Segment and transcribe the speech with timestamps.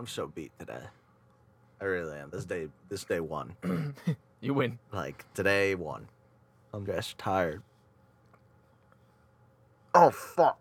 [0.00, 0.80] I'm so beat today.
[1.78, 2.30] I really am.
[2.30, 3.54] This day, this day one.
[4.40, 4.78] You win.
[4.90, 6.08] Like today one.
[6.72, 7.62] I'm just tired.
[9.94, 10.58] Oh fuck.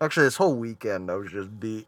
[0.00, 1.86] Actually, this whole weekend I was just beat.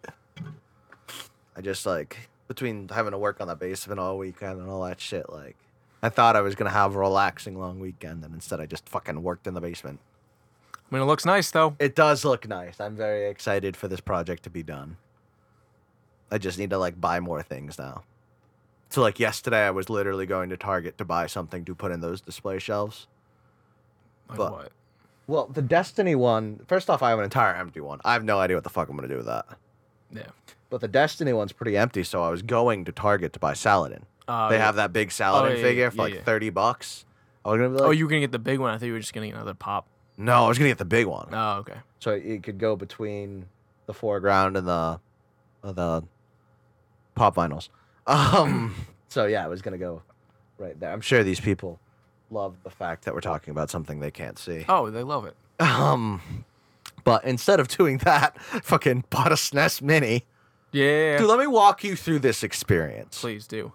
[1.57, 5.01] I just like between having to work on the basement all weekend and all that
[5.01, 5.29] shit.
[5.29, 5.57] Like,
[6.01, 9.21] I thought I was gonna have a relaxing long weekend, and instead I just fucking
[9.25, 9.99] worked in the basement.
[10.77, 11.75] I mean, it looks nice though.
[11.81, 12.79] It does look nice.
[12.79, 14.99] I'm very excited for this project to be done.
[16.33, 18.03] I just need to like buy more things now.
[18.89, 22.01] So like yesterday I was literally going to Target to buy something to put in
[22.01, 23.07] those display shelves.
[24.29, 24.73] Like But- what?
[25.29, 28.01] Well, the Destiny one, first off I have an entire empty one.
[28.05, 29.47] I have no idea what the fuck I'm going to do with that.
[30.11, 30.23] Yeah.
[30.69, 34.05] But the Destiny one's pretty empty, so I was going to Target to buy Saladin.
[34.27, 34.67] Uh, they yeah.
[34.67, 36.25] have that big Saladin Oh, yeah, figure yeah, for like.
[36.25, 37.05] 30 bucks.
[37.45, 38.75] I was to be like, Oh, you were gonna get the big one.
[38.75, 39.87] I thought you were just gonna get another pop.
[40.19, 41.29] No, I was going to get the big one.
[41.33, 41.79] Oh, okay.
[41.99, 43.47] so it could go between
[43.87, 45.01] the foreground and the
[45.65, 46.05] uh, the
[47.15, 47.69] pop vinyls.
[48.07, 48.75] Um,
[49.09, 50.03] so yeah, I was gonna go
[50.59, 50.93] right there.
[50.93, 51.79] I'm sure these people
[52.31, 54.65] love the fact that we're talking about something they can't see.
[54.69, 55.37] Oh, they love it.
[55.61, 56.45] Um,
[57.05, 60.25] but instead of doing that, fucking bought a SNES Mini.
[60.73, 61.19] Yeah.
[61.19, 63.21] Dude, let me walk you through this experience.
[63.21, 63.73] Please do.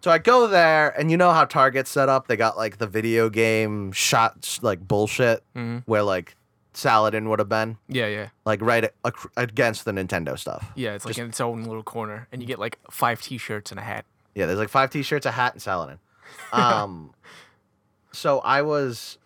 [0.00, 2.26] So I go there, and you know how Target's set up?
[2.28, 5.82] They got like the video game shots, like bullshit, Mhm.
[5.86, 6.36] where like
[6.74, 7.78] Saladin would have been.
[7.88, 8.90] Yeah, yeah, like right
[9.36, 10.70] against the Nintendo stuff.
[10.76, 10.92] yeah.
[10.94, 13.80] It's like Just- in its own little corner, and you get like five T-shirts and
[13.80, 14.04] a hat.
[14.34, 15.98] Yeah, there's like five t-shirts, a hat, and Saladin.
[16.52, 17.12] Um,
[18.12, 19.18] so I was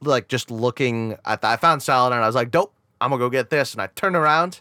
[0.00, 1.52] like just looking at that.
[1.52, 2.16] I found Saladin.
[2.16, 2.72] And I was like, dope.
[3.02, 4.60] I'm gonna go get this, and I turn around,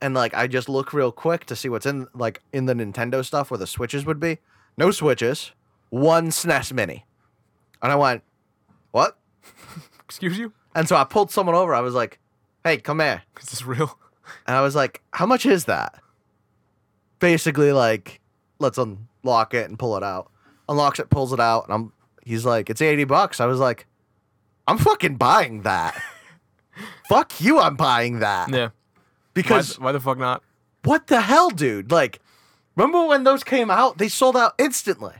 [0.00, 3.24] and like I just look real quick to see what's in like in the Nintendo
[3.24, 4.38] stuff where the switches would be.
[4.76, 5.52] No switches.
[5.90, 7.04] One SNES Mini,
[7.82, 8.22] and I went,
[8.92, 9.16] what?
[10.04, 10.52] Excuse you?
[10.74, 11.74] And so I pulled someone over.
[11.74, 12.18] I was like,
[12.64, 13.22] hey, come here.
[13.40, 13.98] Is this real?
[14.46, 16.00] And I was like, how much is that?
[17.18, 18.20] Basically, like,
[18.58, 20.30] let's unlock it and pull it out.
[20.68, 21.92] Unlocks it, pulls it out, and I'm
[22.24, 23.40] he's like, it's 80 bucks.
[23.40, 23.86] I was like,
[24.68, 26.00] I'm fucking buying that.
[27.08, 28.50] Fuck you, I'm buying that.
[28.50, 28.66] Yeah.
[28.66, 28.70] Why,
[29.34, 30.42] Because why the fuck not?
[30.84, 31.90] what the hell, dude?
[31.90, 32.20] Like,
[32.76, 33.98] remember when those came out?
[33.98, 35.14] They sold out instantly.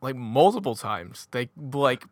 [0.00, 1.28] Like multiple times.
[1.32, 2.04] They like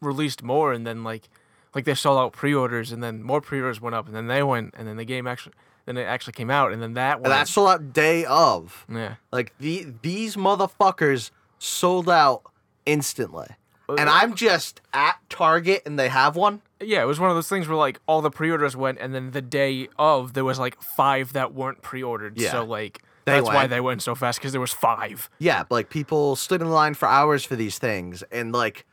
[0.00, 1.28] released more, and then like
[1.78, 4.74] like they sold out pre-orders, and then more pre-orders went up, and then they went,
[4.76, 5.52] and then the game actually
[5.86, 8.84] then it actually came out, and then that And that sold out day of.
[8.92, 9.14] yeah.
[9.32, 12.42] Like the these motherfuckers sold out
[12.84, 13.46] instantly.
[13.88, 16.60] And I'm just at Target and they have one.
[16.78, 19.30] Yeah, it was one of those things where like all the pre-orders went, and then
[19.30, 22.38] the day of there was like five that weren't pre-ordered.
[22.38, 22.50] Yeah.
[22.50, 25.30] So like They that's why they went so fast because there was five.
[25.38, 28.84] Yeah, like people stood in line for hours for these things, and like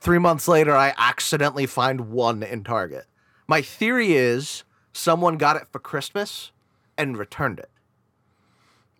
[0.00, 3.06] three months later, I accidentally find one in Target.
[3.46, 6.52] My theory is someone got it for Christmas
[6.96, 7.70] and returned it.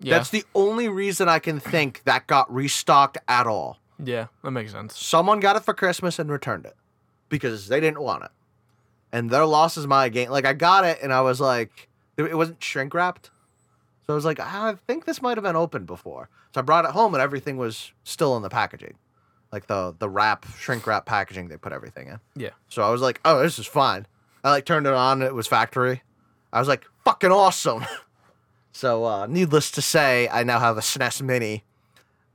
[0.01, 0.17] Yeah.
[0.17, 3.79] That's the only reason I can think that got restocked at all.
[4.03, 4.99] yeah, that makes sense.
[4.99, 6.75] Someone got it for Christmas and returned it
[7.29, 8.31] because they didn't want it,
[9.13, 10.31] and their loss is my gain.
[10.31, 13.31] Like I got it, and I was like, it it wasn't shrink wrapped.
[14.07, 16.31] So I was like, ah, I think this might have been opened before.
[16.55, 18.95] So I brought it home and everything was still in the packaging.
[19.53, 22.21] Like the the wrap, shrink wrap packaging they put everything in.
[22.37, 22.51] Yeah.
[22.69, 24.07] So I was like, oh, this is fine.
[24.45, 26.03] I like turned it on, it was factory.
[26.53, 27.85] I was like, fucking awesome.
[28.73, 31.65] so uh needless to say, I now have a SNES mini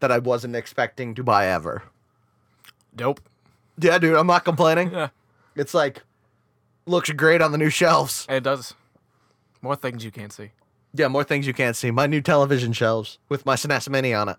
[0.01, 1.83] that I wasn't expecting to buy ever.
[2.95, 3.21] Dope.
[3.79, 4.91] Yeah, dude, I'm not complaining.
[4.91, 5.09] Yeah,
[5.55, 6.03] It's like
[6.85, 8.25] looks great on the new shelves.
[8.29, 8.73] it does.
[9.61, 10.51] More things you can't see.
[10.93, 11.91] Yeah, more things you can't see.
[11.91, 14.37] My new television shelves with my SNES Mini on it.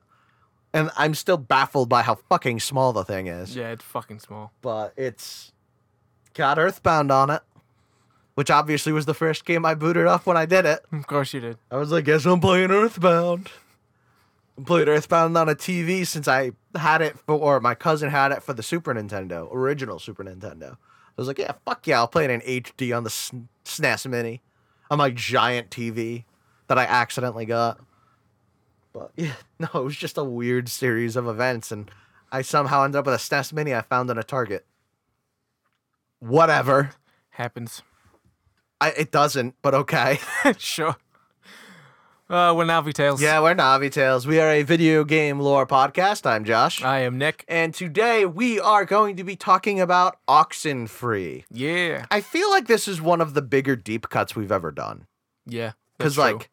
[0.77, 3.57] And I'm still baffled by how fucking small the thing is.
[3.57, 4.53] Yeah, it's fucking small.
[4.61, 5.53] But it's
[6.35, 7.41] got Earthbound on it,
[8.35, 10.85] which obviously was the first game I booted up when I did it.
[10.93, 11.57] Of course you did.
[11.71, 13.49] I was like, guess I'm playing Earthbound.
[14.59, 18.31] I played Earthbound on a TV since I had it for, or my cousin had
[18.33, 20.73] it for the Super Nintendo, original Super Nintendo.
[20.73, 20.77] I
[21.17, 24.43] was like, yeah, fuck yeah, I'll play it in HD on the SNES Mini
[24.91, 26.25] on my giant TV
[26.67, 27.81] that I accidentally got.
[28.97, 31.91] But yeah, no, it was just a weird series of events, and
[32.33, 34.65] I somehow ended up with a SNES Mini I found in a Target.
[36.19, 36.93] Whatever.
[37.31, 37.83] Happens.
[38.81, 40.19] I, it doesn't, but okay.
[40.59, 40.97] sure.
[42.29, 43.21] Uh, we're Navi Tales.
[43.21, 44.27] Yeah, we're Navi Tales.
[44.27, 46.25] We are a video game lore podcast.
[46.25, 46.83] I'm Josh.
[46.83, 47.45] I am Nick.
[47.49, 51.45] and today we are going to be talking about Oxenfree.
[51.53, 52.07] Yeah.
[52.11, 55.07] I feel like this is one of the bigger deep cuts we've ever done.
[55.45, 55.73] Yeah.
[55.99, 56.51] Because, like,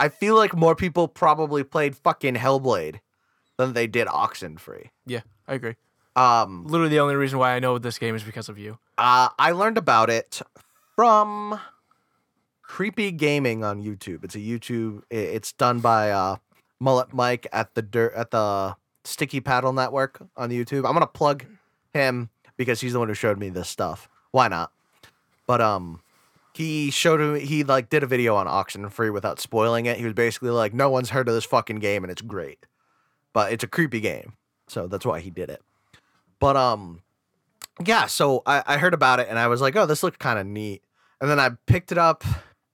[0.00, 3.00] I feel like more people probably played fucking Hellblade
[3.58, 4.88] than they did Oxenfree.
[5.06, 5.74] Yeah, I agree.
[6.16, 8.78] Um, Literally the only reason why I know this game is because of you.
[8.98, 10.40] uh, I learned about it
[10.96, 11.60] from
[12.62, 14.24] Creepy Gaming on YouTube.
[14.24, 15.02] It's a YouTube.
[15.10, 16.36] It's done by uh,
[16.80, 20.86] Mullet Mike at the dirt at the Sticky Paddle Network on YouTube.
[20.86, 21.44] I'm gonna plug
[21.92, 24.08] him because he's the one who showed me this stuff.
[24.30, 24.72] Why not?
[25.46, 26.00] But um,
[26.54, 29.98] he showed me he like did a video on Oxenfree without spoiling it.
[29.98, 32.66] He was basically like, no one's heard of this fucking game and it's great,
[33.32, 34.34] but it's a creepy game,
[34.68, 35.62] so that's why he did it.
[36.38, 37.02] But um,
[37.84, 38.06] yeah.
[38.06, 40.46] So I, I heard about it and I was like, oh, this looked kind of
[40.46, 40.82] neat.
[41.20, 42.24] And then I picked it up.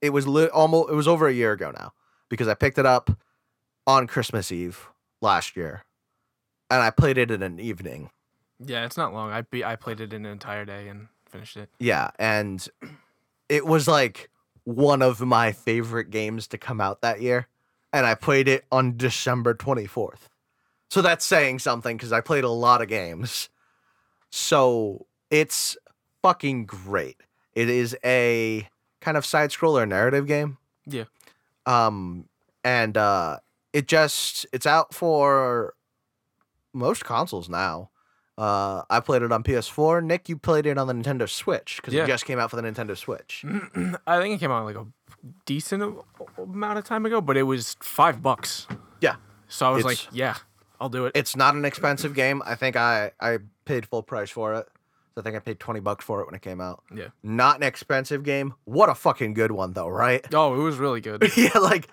[0.01, 1.93] It was li- almost it was over a year ago now
[2.29, 3.09] because I picked it up
[3.85, 4.89] on Christmas Eve
[5.21, 5.83] last year,
[6.69, 8.09] and I played it in an evening.
[8.59, 9.31] Yeah, it's not long.
[9.31, 11.69] I be I played it in an entire day and finished it.
[11.79, 12.67] Yeah, and
[13.49, 14.29] it was like
[14.63, 17.47] one of my favorite games to come out that year,
[17.93, 20.29] and I played it on December 24th.
[20.89, 23.49] So that's saying something because I played a lot of games.
[24.29, 25.77] So it's
[26.21, 27.17] fucking great.
[27.55, 28.67] It is a
[29.01, 30.57] kind of side scroller narrative game.
[30.85, 31.05] Yeah.
[31.65, 32.27] Um,
[32.63, 33.39] and uh,
[33.73, 35.73] it just it's out for
[36.73, 37.89] most consoles now.
[38.37, 40.03] Uh, I played it on PS4.
[40.03, 42.03] Nick, you played it on the Nintendo Switch because Yeah.
[42.03, 43.43] it just came out for the Nintendo Switch.
[44.07, 44.85] I think it came out like a
[45.45, 45.81] decent
[46.37, 48.67] amount of time ago, but it was five bucks.
[49.01, 49.15] Yeah.
[49.47, 50.35] So I was It's- like, yeah,
[50.79, 51.13] I'll do it.
[51.15, 52.43] It's not an expensive game.
[52.45, 54.67] I think I I paid full price for it.
[55.15, 56.83] So I think I paid twenty bucks for it when it came out.
[56.95, 57.07] Yeah.
[57.23, 58.53] Not an expensive game.
[58.65, 60.23] What a fucking good one though, right?
[60.35, 61.31] Oh, it was really good.
[61.35, 61.87] yeah, like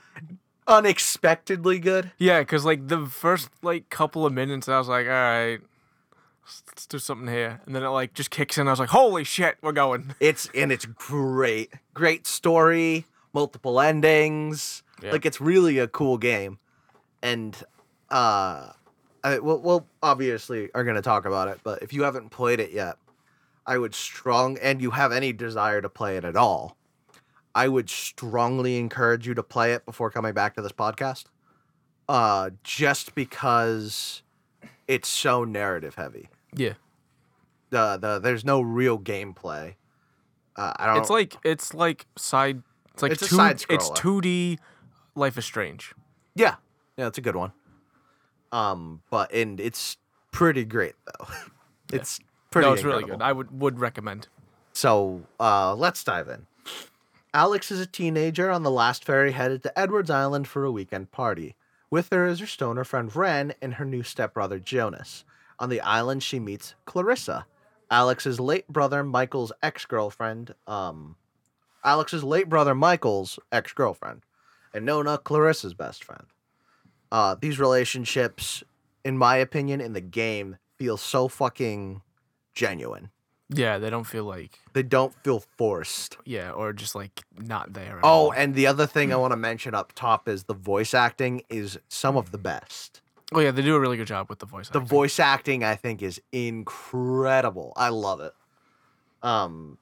[0.67, 2.11] unexpectedly good.
[2.19, 5.59] yeah, because like the first like couple of minutes, I was like, all right,
[6.45, 8.69] let's, let's do something here, and then it like just kicks in.
[8.69, 10.15] I was like, holy shit, we're going.
[10.21, 11.73] It's and it's great.
[11.93, 14.83] Great story, multiple endings.
[15.03, 15.13] Yeah.
[15.13, 16.59] Like it's really a cool game.
[17.23, 17.57] And
[18.11, 18.73] uh
[19.23, 22.61] I we'll, we'll obviously are going to talk about it, but if you haven't played
[22.61, 22.97] it yet,
[23.67, 26.77] I would strong and you have any desire to play it at all,
[27.55, 31.25] I would strongly encourage you to play it before coming back to this podcast.
[32.09, 34.23] Uh just because
[34.87, 36.29] it's so narrative heavy.
[36.57, 36.75] Yeah,
[37.71, 39.75] The the there's no real gameplay.
[40.57, 42.63] Uh, I don't it's like it's like side.
[42.93, 44.59] It's like It's a two, side It's two D.
[45.15, 45.95] Life is Strange.
[46.35, 46.57] Yeah,
[46.97, 47.53] yeah, it's a good one.
[48.53, 49.97] Um, but and it's
[50.31, 51.27] pretty great though.
[51.93, 52.19] It's
[52.51, 52.67] pretty.
[52.67, 53.21] no, it's really good.
[53.21, 54.29] I would would recommend.
[54.73, 56.47] So uh, let's dive in.
[57.35, 61.13] Alex is a teenager on the last ferry headed to Edwards Island for a weekend
[61.13, 61.57] party.
[61.91, 65.25] With her is her stoner friend Ren and her new stepbrother Jonas.
[65.65, 67.47] On the island, she meets Clarissa,
[67.91, 70.55] Alex's late brother Michael's ex girlfriend.
[70.67, 71.17] Um,
[71.83, 74.25] Alex's late brother Michael's ex girlfriend,
[74.75, 76.27] and Nona Clarissa's best friend.
[77.11, 78.63] Uh, these relationships,
[79.07, 82.03] in my opinion, in the game, feel so fucking
[82.53, 83.09] genuine.
[83.49, 86.19] Yeah, they don't feel like They don't feel forced.
[86.27, 88.01] yeah, or just like not there.
[88.03, 88.33] Oh, all.
[88.35, 91.79] and the other thing I want to mention up top is the voice acting is
[91.89, 93.01] some of the best.
[93.35, 94.69] Oh yeah, they do a really good job with the voice.
[94.69, 94.81] Acting.
[94.81, 94.97] The acting.
[94.97, 97.73] voice acting I think is incredible.
[97.77, 98.33] I love it.
[99.23, 99.79] Um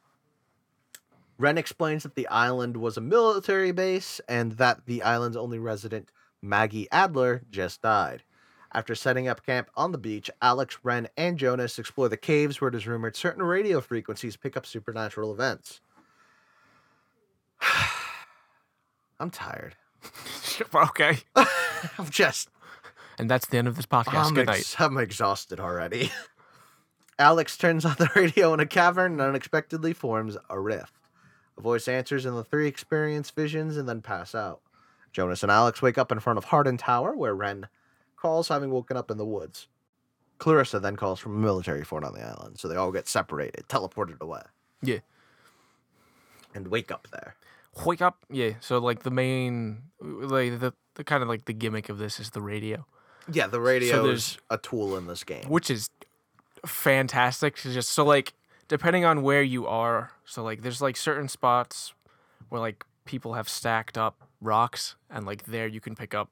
[1.39, 6.11] Ren explains that the island was a military base and that the island's only resident,
[6.41, 8.23] Maggie Adler, just died.
[8.73, 12.69] After setting up camp on the beach, Alex, Ren, and Jonas explore the caves where
[12.69, 15.81] it is rumored certain radio frequencies pick up supernatural events.
[19.21, 19.75] I'm tired.
[20.75, 22.49] okay, I'm just
[23.23, 24.27] and that's the end of this podcast.
[24.27, 24.59] I'm, good night.
[24.59, 26.11] ex- I'm exhausted already.
[27.19, 30.95] Alex turns on the radio in a cavern and unexpectedly forms a rift.
[31.57, 34.61] A voice answers, and the three experience visions and then pass out.
[35.13, 37.69] Jonas and Alex wake up in front of Hardin Tower, where Ren
[38.17, 39.69] calls, having woken up in the woods.
[40.39, 43.65] Clarissa then calls from a military fort on the island, so they all get separated,
[43.69, 44.41] teleported away,
[44.83, 44.99] Yeah,
[46.55, 47.37] and wake up there.
[47.85, 48.25] wake up.
[48.31, 52.19] Yeah, so like the main, like the, the kind of like the gimmick of this
[52.19, 52.87] is the radio,
[53.31, 55.45] Yeah, the radio is a tool in this game.
[55.49, 55.89] which is
[56.67, 57.57] fantastic.
[57.57, 58.33] to just so like
[58.69, 61.95] depending on where you are, so like there's like certain spots
[62.49, 66.31] where like people have stacked up rocks, and like there you can pick up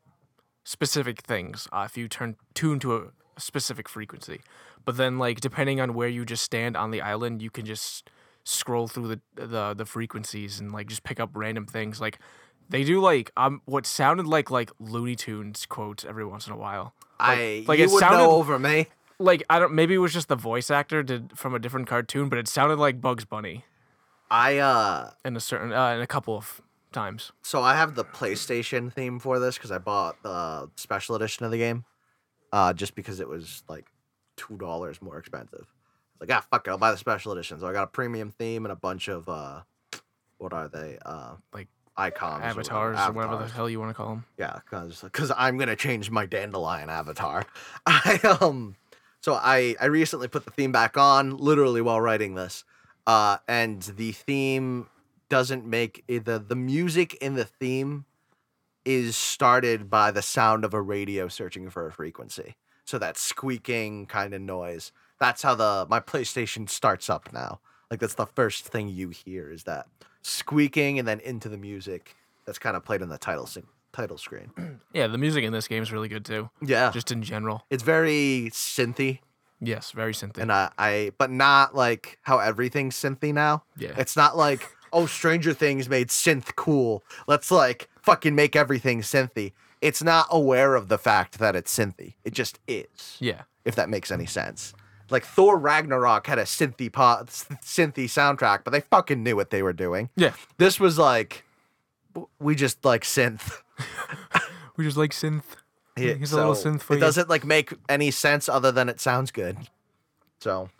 [0.64, 4.40] specific things uh, if you turn tune to a specific frequency.
[4.84, 8.08] But then like depending on where you just stand on the island, you can just
[8.44, 12.00] scroll through the the the frequencies and like just pick up random things.
[12.00, 12.18] Like
[12.70, 16.56] they do like um what sounded like like Looney Tunes quotes every once in a
[16.56, 16.94] while.
[17.18, 18.86] I like you it sounded- over me.
[19.18, 22.30] Like I don't maybe it was just the voice actor did from a different cartoon,
[22.30, 23.64] but it sounded like Bugs Bunny
[24.30, 26.62] I uh in a certain uh, in a couple of
[26.92, 27.32] times.
[27.42, 31.50] so I have the PlayStation theme for this because I bought the special edition of
[31.52, 31.84] the game,
[32.52, 33.86] uh, just because it was like
[34.36, 35.66] two dollars more expensive.
[36.20, 37.60] Like ah, fuck it, I'll buy the special edition.
[37.60, 39.60] So I got a premium theme and a bunch of uh,
[40.38, 40.98] what are they?
[41.04, 44.24] Uh, Like icons, or whatever, avatars or whatever the hell you want to call them.
[44.38, 47.44] Yeah, because because I'm gonna change my dandelion avatar.
[47.86, 48.76] I um,
[49.20, 52.64] so I I recently put the theme back on literally while writing this,
[53.06, 54.88] uh, and the theme
[55.28, 58.04] doesn't make the the music in the theme
[58.84, 62.56] is started by the sound of a radio searching for a frequency.
[62.84, 64.90] So that squeaking kind of noise.
[65.18, 67.60] That's how the my PlayStation starts up now.
[67.90, 69.86] Like that's the first thing you hear is that
[70.22, 73.48] squeaking and then into the music that's kind of played in the title
[73.92, 74.50] title screen.
[74.92, 76.50] Yeah, the music in this game is really good too.
[76.60, 76.90] Yeah.
[76.90, 77.64] Just in general.
[77.70, 79.20] it's very synthy
[79.60, 80.38] Yes, very synthy.
[80.38, 83.62] and I, I but not like how everything's synthy now.
[83.76, 83.92] yeah.
[83.98, 87.04] It's not like, oh, Stranger Things made synth cool.
[87.28, 89.52] Let's like fucking make everything synthy.
[89.82, 92.14] It's not aware of the fact that it's synthy.
[92.24, 93.16] It just is.
[93.20, 93.42] yeah.
[93.64, 94.72] If that makes any sense.
[95.10, 99.62] Like Thor Ragnarok had a synthy pot, synthy soundtrack, but they fucking knew what they
[99.62, 100.10] were doing.
[100.16, 100.32] Yeah.
[100.58, 101.44] This was like,
[102.38, 103.60] we just like synth.
[104.76, 105.42] We just like synth.
[105.98, 107.00] Yeah, Here's a little so synth for it you.
[107.00, 109.58] doesn't like make any sense other than it sounds good.
[110.40, 110.70] So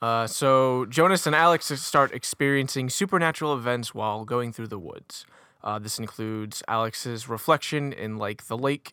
[0.00, 5.26] Uh, so Jonas and Alex start experiencing supernatural events while going through the woods.
[5.64, 8.92] Uh, this includes Alex's reflection in like the lake,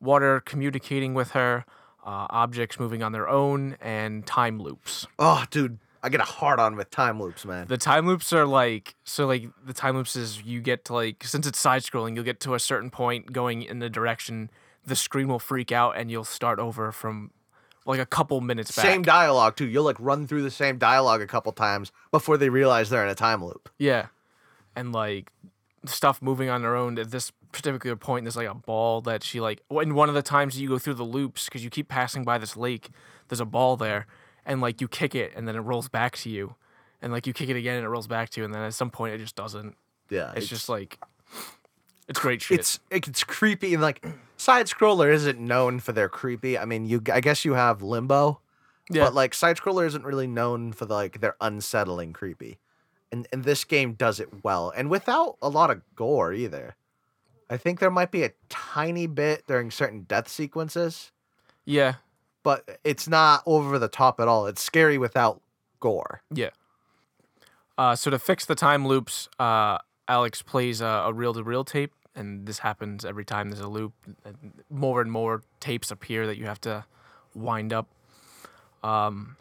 [0.00, 1.64] water communicating with her,
[2.06, 5.06] uh, objects moving on their own, and time loops.
[5.18, 7.66] Oh, dude, I get a hard on with time loops, man.
[7.66, 11.24] The time loops are like so like the time loops is you get to like
[11.24, 14.50] since it's side scrolling, you'll get to a certain point going in the direction
[14.86, 17.32] the screen will freak out and you'll start over from
[17.84, 18.84] like a couple minutes back.
[18.84, 19.66] Same dialogue too.
[19.66, 23.10] You'll like run through the same dialogue a couple times before they realize they're in
[23.10, 23.68] a time loop.
[23.78, 24.06] Yeah.
[24.74, 25.32] And like
[25.84, 29.40] stuff moving on their own at this particular point there's like a ball that she
[29.40, 32.24] like in one of the times you go through the loops because you keep passing
[32.24, 32.90] by this lake
[33.28, 34.06] there's a ball there
[34.44, 36.54] and like you kick it and then it rolls back to you
[37.02, 38.74] and like you kick it again and it rolls back to you and then at
[38.74, 39.76] some point it just doesn't
[40.10, 40.98] Yeah, it's, just like
[42.08, 44.04] it's great shit it's it's creepy and like
[44.36, 46.58] side scroller isn't known for their creepy.
[46.58, 48.40] I mean, you I guess you have Limbo,
[48.90, 52.58] yeah but like side scroller isn't really known for the, like their unsettling creepy.
[53.12, 56.76] And and this game does it well and without a lot of gore either.
[57.48, 61.12] I think there might be a tiny bit during certain death sequences,
[61.64, 61.94] yeah
[62.42, 64.46] but it's not over the top at all.
[64.46, 65.42] It's scary without
[65.80, 66.22] gore.
[66.32, 66.50] yeah
[67.76, 72.46] uh, so to fix the time loops uh, alex plays a, a reel-to-reel tape and
[72.46, 73.92] this happens every time there's a loop
[74.24, 76.84] and more and more tapes appear that you have to
[77.34, 77.86] wind up
[78.82, 79.36] um,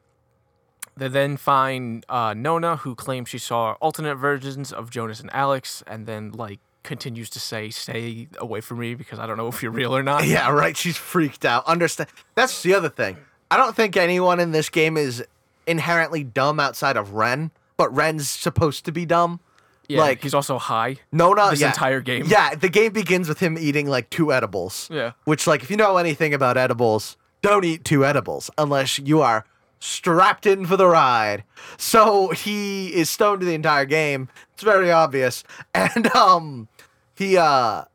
[0.97, 5.81] they then find uh, nona who claims she saw alternate versions of jonas and alex
[5.87, 9.61] and then like continues to say stay away from me because i don't know if
[9.61, 10.75] you're real or not Yeah, right.
[10.77, 11.65] She's freaked out.
[11.67, 12.09] Understand?
[12.35, 13.17] That's the other thing.
[13.51, 15.23] I don't think anyone in this game is
[15.67, 19.39] inherently dumb outside of Ren, but Ren's supposed to be dumb.
[19.87, 21.67] yeah like- he's also high Nona, this yeah.
[21.67, 24.87] entire game Yeah, the game begins with him eating like two edibles.
[24.91, 29.21] yeah Which, like, if you know anything about edibles, don't eat two edibles unless you
[29.21, 29.45] are
[29.79, 31.43] strapped in for the ride.
[31.77, 34.29] So he is stoned to the entire game.
[34.53, 35.43] It's very obvious.
[35.75, 36.67] And um
[37.15, 37.85] he uh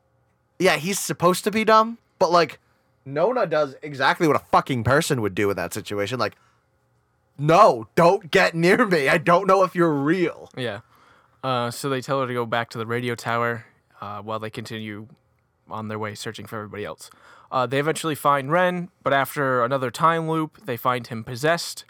[0.59, 2.59] yeah, he's supposed to be dumb, but like
[3.05, 6.19] Nona does exactly what a fucking person would do in that situation.
[6.19, 6.35] Like,
[7.37, 9.09] no, don't get near me.
[9.09, 10.51] I don't know if you're real.
[10.55, 10.81] Yeah.
[11.43, 13.65] Uh, so they tell her to go back to the radio tower
[13.99, 15.07] uh, while they continue
[15.69, 17.09] on their way searching for everybody else.
[17.51, 21.83] Uh, they eventually find Ren, but after another time loop, they find him possessed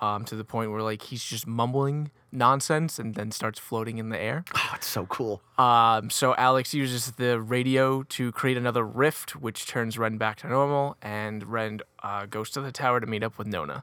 [0.00, 4.10] um, to the point where like he's just mumbling nonsense and then starts floating in
[4.10, 4.44] the air.
[4.54, 5.40] Oh, it's so cool.
[5.56, 10.48] Um, so Alex uses the radio to create another rift, which turns Ren back to
[10.48, 13.82] normal, and Ren uh, goes to the tower to meet up with Nona.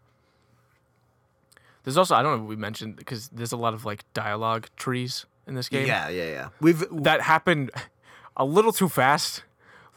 [1.83, 4.67] There's also I don't know if we mentioned because there's a lot of like dialogue
[4.75, 5.87] trees in this game.
[5.87, 6.49] Yeah, yeah, yeah.
[6.59, 7.71] We've that happened
[8.37, 9.43] a little too fast.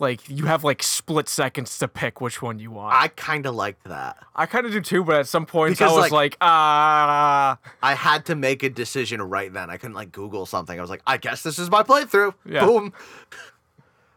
[0.00, 2.94] Like you have like split seconds to pick which one you want.
[2.94, 4.16] I, kind of liked that.
[4.36, 7.94] I kind of do too, but at some points I was like- like, ah, I
[7.94, 9.70] had to make a decision right then.
[9.70, 10.78] I couldn't like Google something.
[10.78, 12.34] I was like, I guess this is my playthrough.
[12.44, 12.64] Yeah.
[12.64, 12.92] Boom.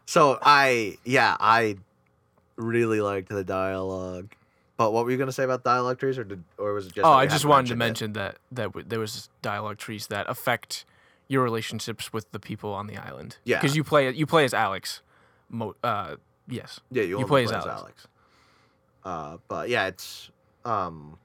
[0.06, 1.76] So I, yeah, I
[2.56, 4.34] really liked the dialogue.
[4.76, 7.04] But what were you gonna say about dialogue trees, or did, or was it just?
[7.06, 10.84] oh, I just wanted to mention that that w- there was dialogue trees that affect
[11.28, 13.36] your relationships with the people on the island.
[13.44, 13.60] Yeah.
[13.60, 15.00] because you play you play as Alex.
[15.52, 16.16] Mo- uh,
[16.48, 16.80] yes.
[16.90, 17.68] Yeah, you, you only play as Alex.
[17.68, 18.08] Alex.
[19.04, 20.30] Uh, but yeah, it's
[20.64, 21.16] um.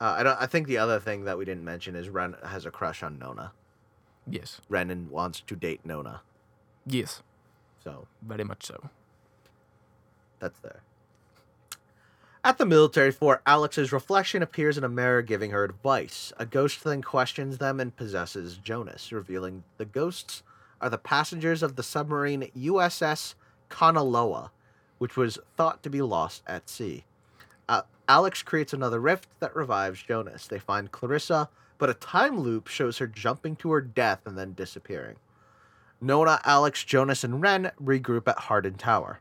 [0.00, 0.40] Uh, I don't.
[0.40, 3.18] I think the other thing that we didn't mention is Ren has a crush on
[3.18, 3.52] Nona.
[4.30, 4.60] Yes.
[4.68, 6.20] Renan wants to date Nona,
[6.86, 7.22] Yes.
[7.82, 8.90] so Very much so.
[10.38, 10.82] That's there.
[12.44, 16.32] At the military fort, Alex's reflection appears in a mirror giving her advice.
[16.38, 20.42] A ghost then questions them and possesses Jonas, revealing the ghost's
[20.80, 23.34] are the passengers of the submarine USS
[23.70, 24.50] Kanaloa,
[24.98, 27.04] which was thought to be lost at sea.
[27.68, 30.46] Uh, Alex creates another rift that revives Jonas.
[30.46, 34.54] They find Clarissa, but a time loop shows her jumping to her death and then
[34.54, 35.16] disappearing.
[36.00, 39.20] Nona, Alex, Jonas, and Ren regroup at Hardin Tower.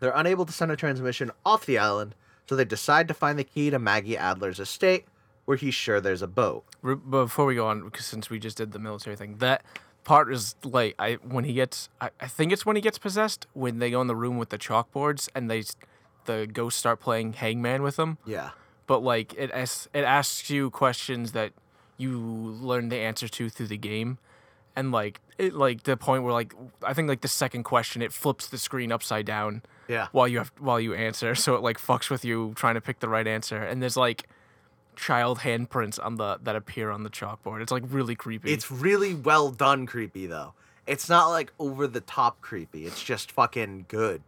[0.00, 2.14] They're unable to send a transmission off the island,
[2.46, 5.06] so they decide to find the key to Maggie Adler's estate,
[5.44, 6.64] where he's sure there's a boat.
[6.82, 9.62] Re- Before we go on, because since we just did the military thing, that
[10.04, 13.46] part is like I when he gets I, I think it's when he gets possessed
[13.52, 15.62] when they go in the room with the chalkboards and they
[16.24, 18.18] the ghosts start playing hangman with them.
[18.26, 18.50] Yeah.
[18.86, 21.52] But like it as, it asks you questions that
[21.98, 24.18] you learn the answer to through the game,
[24.74, 28.12] and like it like the point where like I think like the second question it
[28.12, 30.08] flips the screen upside down Yeah.
[30.12, 32.98] while you have while you answer, so it like fucks with you trying to pick
[33.00, 33.58] the right answer.
[33.62, 34.28] And there's like
[34.96, 37.60] child handprints on the that appear on the chalkboard.
[37.62, 38.52] It's like really creepy.
[38.52, 40.54] It's really well done creepy though.
[40.86, 42.86] It's not like over the top creepy.
[42.86, 44.22] It's just fucking good.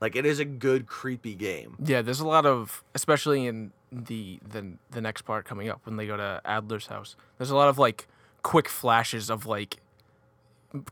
[0.00, 1.76] Like it is a good creepy game.
[1.82, 5.96] yeah, there's a lot of especially in the the the next part coming up when
[5.96, 7.16] they go to Adler's house.
[7.38, 8.06] There's a lot of like
[8.42, 9.78] quick flashes of like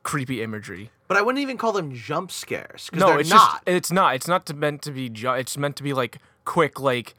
[0.02, 0.90] creepy imagery.
[1.06, 3.64] But I wouldn't even call them jump scares No, it's not.
[3.66, 4.14] just it's not.
[4.14, 5.08] It's not meant to be.
[5.10, 7.14] Ju- it's meant to be like quick, like.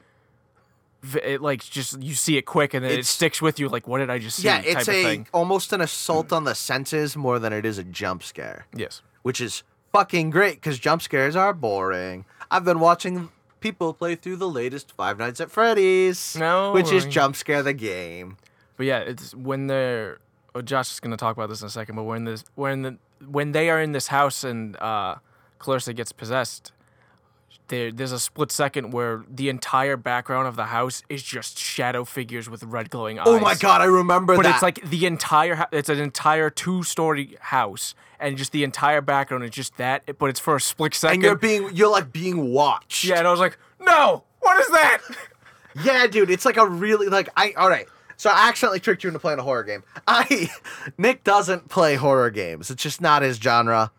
[1.24, 3.70] It like just you see it quick and then it It's- sticks with you.
[3.70, 4.46] Like, what did I just see?
[4.46, 5.28] yeah, type it's of a thing.
[5.34, 9.02] almost an assault on the senses more than it is a jump scare, Yes.
[9.22, 12.26] which is fucking great because jump scares are boring.
[12.50, 17.06] I've been watching people play through the latest Five Nights at Freddy's, No which is
[17.06, 17.12] way.
[17.12, 18.38] jump scare the game.
[18.78, 20.20] But yeah, it's when they're.
[20.54, 21.96] Oh, Josh is gonna talk about this in a second.
[21.96, 22.98] But when this, when the,
[23.28, 25.16] when they are in this house and uh,
[25.60, 26.72] Clarissa gets possessed,
[27.68, 32.04] there there's a split second where the entire background of the house is just shadow
[32.06, 33.26] figures with red glowing eyes.
[33.28, 34.50] Oh my god, I remember But that.
[34.50, 35.66] But it's like the entire.
[35.72, 40.18] It's an entire two-story house, and just the entire background is just that.
[40.18, 41.16] But it's for a split second.
[41.16, 43.04] and you're being you're like being watched.
[43.06, 45.00] yeah, and I was like, no, what is that?
[45.84, 47.86] Yeah, dude, it's like a really like I all right.
[48.16, 49.84] So I accidentally tricked you into playing a horror game.
[50.08, 50.50] I
[50.98, 52.72] Nick doesn't play horror games.
[52.72, 53.92] It's just not his genre.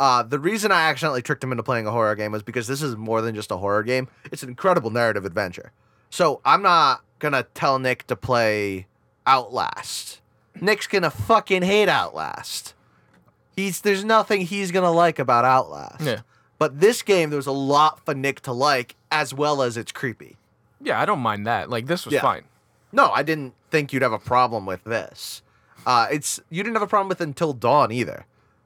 [0.00, 2.82] Uh, the reason I accidentally tricked him into playing a horror game was because this
[2.82, 4.08] is more than just a horror game.
[4.32, 5.72] It's an incredible narrative adventure.
[6.10, 8.86] So I'm not gonna tell Nick to play
[9.26, 10.20] Outlast.
[10.60, 12.74] Nick's gonna fucking hate Outlast.
[13.56, 16.00] He's there's nothing he's gonna like about Outlast.
[16.02, 16.20] Yeah.
[16.58, 20.36] But this game, there's a lot for Nick to like, as well as it's creepy.
[20.80, 21.70] Yeah, I don't mind that.
[21.70, 22.20] Like this was Yeah.
[22.22, 22.44] fine.
[22.92, 25.42] No, I didn't think you'd have a problem with this.
[25.86, 28.24] Uh, it's you didn't have a problem with Until Dawn either,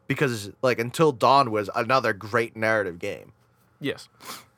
[0.08, 3.32] because like Until Dawn was another great narrative game,
[3.80, 4.08] Yes.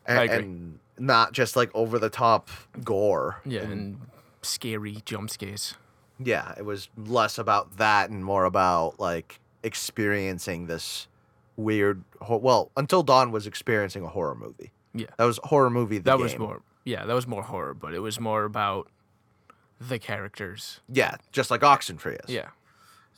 [0.07, 2.49] and, and not just like over the top
[2.83, 3.41] gore.
[3.45, 4.01] Yeah, and
[4.41, 5.75] scary jump scares.
[6.23, 11.09] Yeah, it was less about that and more about like experiencing this
[11.57, 12.03] weird.
[12.27, 14.71] Well, Until Dawn was experiencing a horror movie.
[14.95, 15.07] Yeah.
[15.19, 15.99] That was horror movie.
[15.99, 16.43] The that was game.
[16.43, 18.89] more yeah that was more horror but it was more about
[19.79, 22.35] the characters Yeah, just like Oxenfree is.
[22.35, 22.49] yeah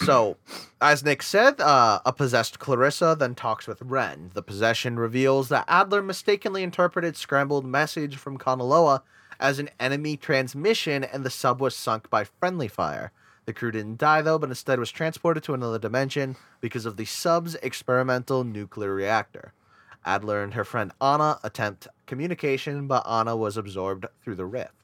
[0.05, 0.37] So,
[0.81, 4.33] as Nick said, uh, a possessed Clarissa then talks with Ren.
[4.35, 9.03] The possession reveals that Adler mistakenly interpreted scrambled message from Kanaloa
[9.39, 13.13] as an enemy transmission, and the sub was sunk by friendly fire.
[13.45, 17.05] The crew didn't die though, but instead was transported to another dimension because of the
[17.05, 19.53] sub's experimental nuclear reactor.
[20.05, 24.75] Adler and her friend Anna attempt communication, but Anna was absorbed through the rift.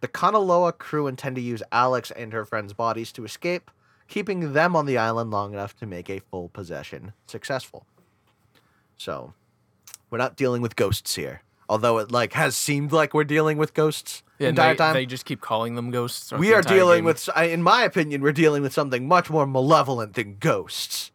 [0.00, 3.70] The Kanaloa crew intend to use Alex and her friend's bodies to escape,
[4.14, 7.84] keeping them on the island long enough to make a full possession successful.
[8.96, 9.34] So,
[10.08, 11.42] we're not dealing with ghosts here.
[11.68, 14.94] Although it like has seemed like we're dealing with ghosts yeah entire they, time.
[14.94, 17.04] they just keep calling them ghosts we the are dealing game.
[17.06, 21.10] with, in my opinion, we're dealing with something much more malevolent than ghosts.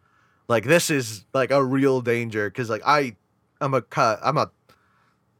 [0.49, 3.15] Like this is like a real danger because like I,
[3.61, 4.51] I'm a cut, I'm a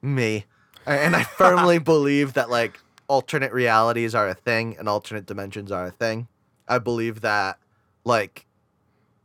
[0.02, 0.46] me,
[0.86, 5.88] and I firmly believe that like alternate realities are a thing and alternate dimensions are
[5.88, 6.30] a thing.
[6.70, 7.58] I believe that
[8.06, 8.46] like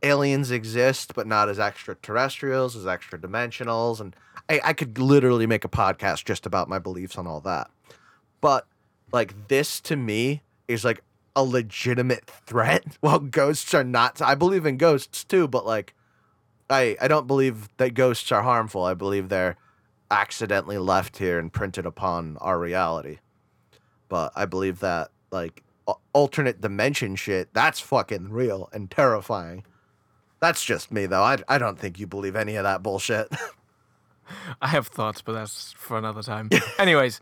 [0.03, 4.15] aliens exist, but not as extraterrestrials, as extra dimensionals, and
[4.49, 7.69] I, I could literally make a podcast just about my beliefs on all that.
[8.41, 8.67] But
[9.11, 11.01] like this to me is like
[11.35, 12.83] a legitimate threat.
[13.01, 15.93] While ghosts are not, I believe in ghosts too, but like
[16.69, 18.83] I I don't believe that ghosts are harmful.
[18.83, 19.57] I believe they're
[20.11, 23.19] accidentally left here and printed upon our reality.
[24.07, 25.63] But I believe that like
[26.13, 29.65] alternate dimension shit, that's fucking real and terrifying.
[30.39, 31.23] That's just me though.
[31.23, 33.27] I I don't think you believe any of that bullshit.
[34.59, 37.21] i have thoughts but that's for another time anyways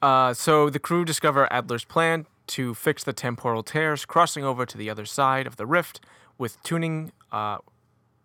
[0.00, 4.76] uh, so the crew discover adler's plan to fix the temporal tears crossing over to
[4.78, 6.00] the other side of the rift
[6.38, 7.58] with tuning uh,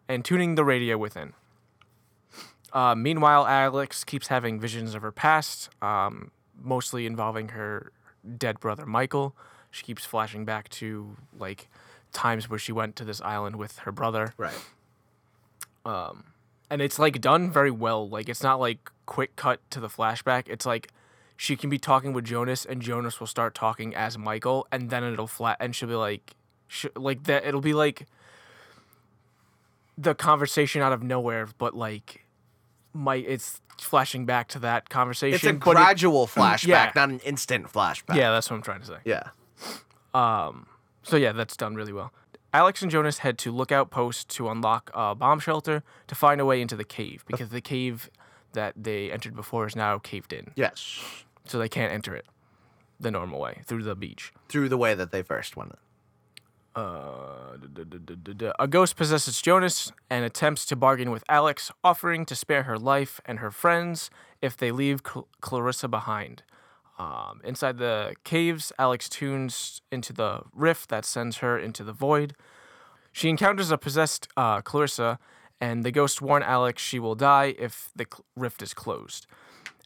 [0.10, 1.34] and tuning the radio within.
[2.74, 7.92] Uh, meanwhile, Alex keeps having visions of her past, um, mostly involving her
[8.38, 9.36] dead brother Michael.
[9.72, 11.68] She keeps flashing back to like
[12.14, 14.58] times where she went to this island with her brother, Right.
[15.86, 16.26] Um,
[16.70, 18.08] and it's like done very well.
[18.10, 20.48] Like it's not like quick cut to the flashback.
[20.48, 20.90] It's like
[21.38, 25.04] she can be talking with Jonas, and Jonas will start talking as Michael, and then
[25.04, 26.36] it'll flat, and she'll be like,
[26.68, 27.46] sh- like that.
[27.46, 28.08] It'll be like
[29.98, 32.26] the conversation out of nowhere, but like,
[32.94, 35.36] my it's flashing back to that conversation.
[35.36, 36.92] It's a but it- gradual flashback, yeah.
[36.96, 38.16] not an instant flashback.
[38.16, 38.98] yeah, that's what I'm trying to say.
[39.06, 39.30] Yeah.
[41.04, 42.12] So yeah, that's done really well.
[42.54, 46.46] Alex and Jonas head to Lookout Post to unlock a bomb shelter to find a
[46.46, 48.10] way into the cave because the cave
[48.54, 51.00] that they entered before is now caved in, Yes.
[51.46, 52.26] so they can't enter it
[53.00, 54.34] the normal way through the beach.
[54.50, 55.76] Through the way that they first went.
[56.76, 58.54] Uh, duh, duh, duh.
[58.60, 63.20] A ghost possesses Jonas and attempts to bargain with Alex, offering to spare her life
[63.26, 64.10] and her friends
[64.42, 66.44] if they leave Cl- Clarissa behind.
[67.00, 72.36] Um, inside the caves, Alex tunes into the rift that sends her into the void.
[73.12, 75.20] She encounters a possessed uh, Clarissa,
[75.62, 78.06] and the ghost warn Alex she will die if the
[78.36, 79.28] rift is closed.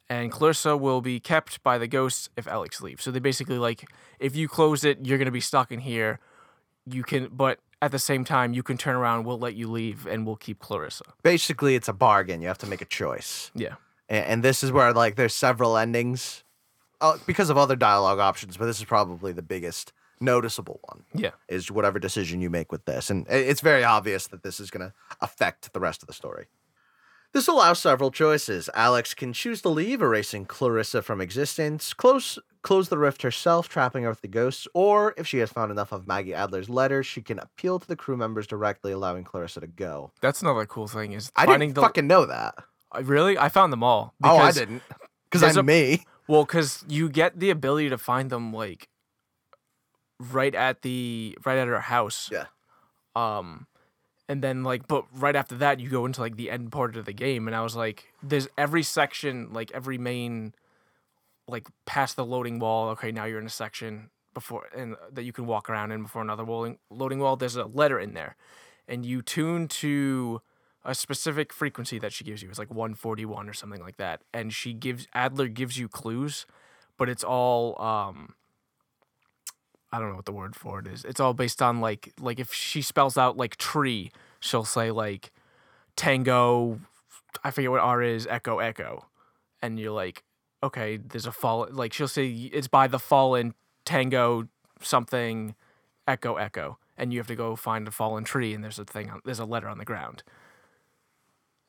[0.10, 3.04] And Clarissa will be kept by the ghost if Alex leaves.
[3.04, 6.20] So they basically like, if you close it, you're gonna be stuck in here.
[6.86, 9.26] You can, but at the same time, you can turn around.
[9.26, 11.06] We'll let you leave, and we'll keep Clarissa.
[11.24, 12.42] Basically, it's a bargain.
[12.42, 13.52] You have to make a choice.
[13.56, 13.76] Yeah.
[14.10, 16.44] And, and this is where, like, there's several endings
[17.02, 21.04] uh, because of other dialogue options, but this is probably the biggest noticeable one.
[21.14, 21.32] Yeah.
[21.50, 23.10] is whatever decision you make with this.
[23.10, 26.46] And it's very obvious that this is going to affect the rest of the story.
[27.34, 28.70] This allows several choices.
[28.76, 34.04] Alex can choose to leave, erasing Clarissa from existence, close close the rift herself, trapping
[34.04, 37.22] her with the ghosts, or if she has found enough of Maggie Adler's letters, she
[37.22, 40.12] can appeal to the crew members directly, allowing Clarissa to go.
[40.22, 41.82] That's another cool thing is I didn't the.
[41.82, 42.56] fucking know that.
[42.92, 44.14] Uh, really, I found them all.
[44.24, 44.84] oh, I didn't.
[45.32, 46.04] Because I'm a- me.
[46.32, 48.88] Well, because you get the ability to find them like
[50.18, 52.30] right at the right at our house.
[52.32, 52.46] Yeah.
[53.18, 53.68] Um,
[54.30, 57.04] and then like, but right after that, you go into like the end part of
[57.04, 60.54] the game, and I was like, there's every section, like every main,
[61.50, 62.88] like past the loading wall.
[62.92, 66.22] Okay, now you're in a section before and that you can walk around in before
[66.22, 67.36] another loading loading wall.
[67.36, 68.38] There's a letter in there,
[68.88, 70.42] and you tune to
[70.84, 72.50] a specific frequency that she gives you.
[72.50, 74.22] It's like 141 or something like that.
[74.34, 76.46] And she gives Adler gives you clues,
[76.98, 78.36] but it's all um
[79.94, 81.04] I don't know what the word for it is.
[81.04, 85.32] It's all based on like like if she spells out like tree, she'll say like
[85.96, 86.80] tango
[87.44, 89.06] I forget what R is, echo echo.
[89.62, 90.24] And you're like,
[90.64, 93.54] okay, there's a fall like she'll say it's by the fallen
[93.86, 94.48] tango
[94.82, 95.56] something
[96.08, 99.10] echo echo and you have to go find a fallen tree and there's a thing
[99.10, 100.24] on, there's a letter on the ground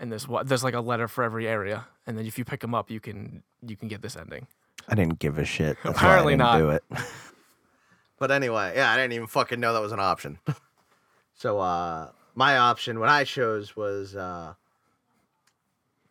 [0.03, 2.61] and there's what there's like a letter for every area and then if you pick
[2.61, 4.47] them up you can you can get this ending
[4.89, 5.77] I didn't give a shit.
[5.85, 6.81] That's Apparently why I didn't not.
[6.91, 7.05] do it.
[8.19, 10.39] but anyway, yeah, I didn't even fucking know that was an option.
[11.35, 14.55] so uh my option what I chose was uh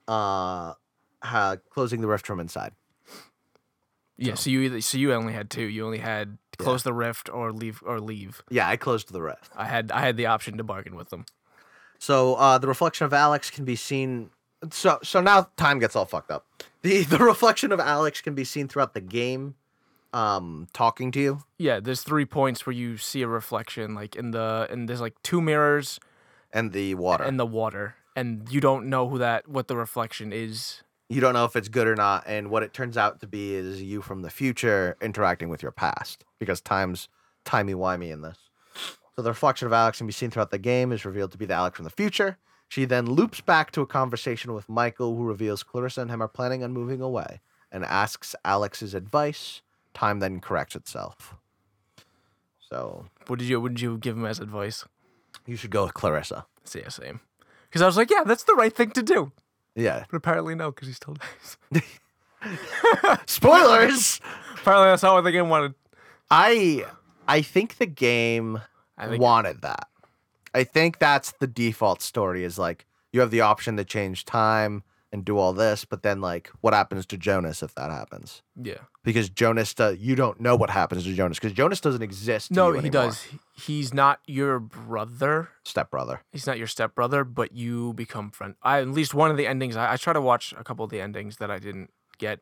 [0.08, 0.74] uh,
[1.22, 2.72] uh closing the rift from inside.
[4.18, 7.30] yeah so you either so you only had two you only had close the rift
[7.30, 9.50] or leave or leave Yeah, I closed the rift.
[9.56, 11.26] i had i had the option to bargain with them
[12.02, 14.32] So uh the reflection of Alex can be seen
[14.72, 16.46] so so now time gets all fucked up.
[16.82, 19.54] The the reflection of Alex can be seen throughout the game
[20.14, 21.44] um talking to you.
[21.58, 25.16] yeah there's three points where you see a reflection like in the and there's like
[25.24, 26.00] two mirrors
[26.52, 27.24] and the water.
[27.24, 31.34] and the water and you don't know who that what the reflection is you don't
[31.34, 34.02] know if it's good or not and what it turns out to be is you
[34.02, 37.08] from the future interacting with your past because time's
[37.46, 38.50] timey-wimey in this
[39.16, 41.46] so the reflection of alex can be seen throughout the game is revealed to be
[41.46, 42.38] the alex from the future.
[42.68, 46.28] She then loops back to a conversation with michael who reveals clarissa and him are
[46.28, 49.62] planning on moving away and asks alex's advice.
[49.94, 51.36] Time then corrects itself.
[52.60, 54.86] So what did you what did you give him as advice?
[55.46, 56.46] you should go with clarissa.
[56.64, 57.20] So yeah same.
[57.68, 59.32] Because i was like yeah that's the right thing to do.
[59.76, 60.06] Yeah.
[60.10, 61.16] But apparently no because he still
[61.72, 61.84] dies.
[63.26, 64.20] Spoilers!
[64.56, 65.76] Apparently that's not what the game wanted.
[66.30, 66.86] I
[67.28, 68.62] I think the game
[69.02, 69.88] I wanted that.
[70.54, 74.84] I think that's the default story is like you have the option to change time
[75.14, 78.42] and do all this, but then like what happens to Jonas if that happens?
[78.62, 82.48] yeah Because Jonas does you don't know what happens to Jonas because Jonas doesn't exist.
[82.50, 82.92] to no he anymore.
[83.08, 86.22] does he's not your brother Stepbrother.
[86.32, 88.56] he's not your stepbrother, but you become friend.
[88.64, 89.76] I at least one of the endings.
[89.76, 92.40] I, I try to watch a couple of the endings that I didn't get.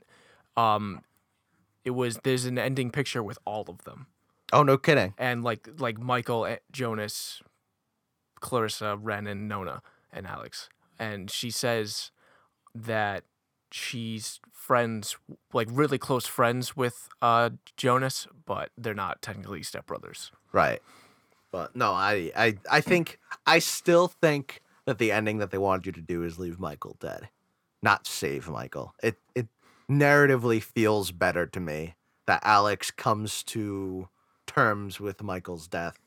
[0.58, 1.02] Um,
[1.86, 4.08] it was there's an ending picture with all of them,
[4.52, 5.14] Oh no kidding.
[5.18, 7.42] and like like Michael, eh, Jonas,
[8.40, 9.82] Clarissa, Ren, and Nona
[10.12, 12.12] and Alex, and she says
[12.74, 13.24] that
[13.72, 15.16] she's friends,
[15.54, 20.32] like really close friends with uh, Jonas, but they're not technically stepbrothers.
[20.52, 20.82] Right.
[21.52, 25.86] But no, I, I I think I still think that the ending that they wanted
[25.88, 27.30] you to do is leave Michael dead,
[27.82, 28.94] not save Michael.
[29.02, 29.48] It it
[29.90, 31.96] narratively feels better to me
[32.28, 34.10] that Alex comes to
[34.50, 36.00] terms with Michael's death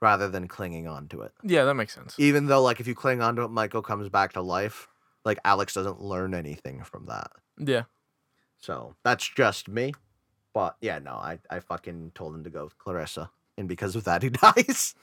[0.00, 1.32] rather than clinging on to it.
[1.42, 2.14] Yeah, that makes sense.
[2.18, 4.88] Even though like if you cling on to it, Michael comes back to life,
[5.24, 7.30] like Alex doesn't learn anything from that.
[7.58, 7.84] Yeah.
[8.58, 9.92] So that's just me.
[10.52, 13.30] But yeah, no, I, I fucking told him to go with Clarissa.
[13.56, 14.94] And because of that, he dies.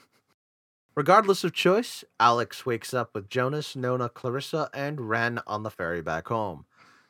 [0.96, 6.02] Regardless of choice, Alex wakes up with Jonas, Nona, Clarissa, and Ren on the ferry
[6.02, 6.66] back home.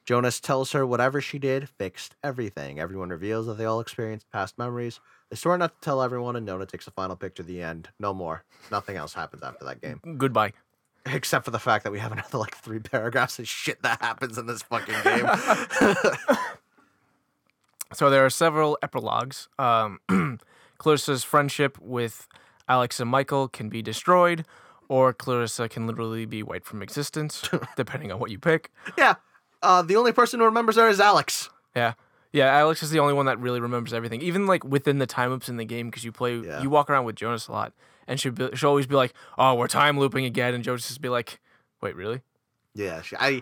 [0.06, 2.80] Jonas tells her whatever she did fixed everything.
[2.80, 5.00] Everyone reveals that they all experienced past memories.
[5.30, 7.90] They swear not to tell everyone, and Nona takes a final picture at the end.
[8.00, 8.44] No more.
[8.72, 10.00] Nothing else happens after that game.
[10.18, 10.54] Goodbye.
[11.08, 14.38] Except for the fact that we have another like three paragraphs of shit that happens
[14.38, 15.28] in this fucking game.
[17.94, 19.48] So there are several epilogues.
[19.58, 20.00] Um,
[20.78, 22.28] Clarissa's friendship with
[22.68, 24.46] Alex and Michael can be destroyed,
[24.90, 28.72] or Clarissa can literally be wiped from existence, depending on what you pick.
[28.98, 29.16] yeah.
[29.62, 31.50] Uh, the only person who remembers her is Alex.
[31.76, 31.94] Yeah.
[32.32, 35.30] Yeah, Alex is the only one that really remembers everything, even like within the time
[35.32, 36.62] loops in the game, because you play, Yeah.
[36.62, 37.72] you walk around with Jonas a lot,
[38.08, 41.08] and she'll, she'll always be like, "Oh, we're time looping again," and Jonas just be
[41.08, 41.40] like,
[41.82, 42.22] "Wait, really?"
[42.74, 43.42] Yeah, she, I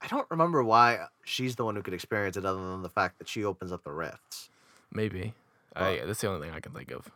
[0.00, 3.18] I don't remember why she's the one who could experience it, other than the fact
[3.20, 4.50] that she opens up the rifts.
[4.90, 5.34] Maybe.
[5.76, 7.08] I, that's the only thing I can think of.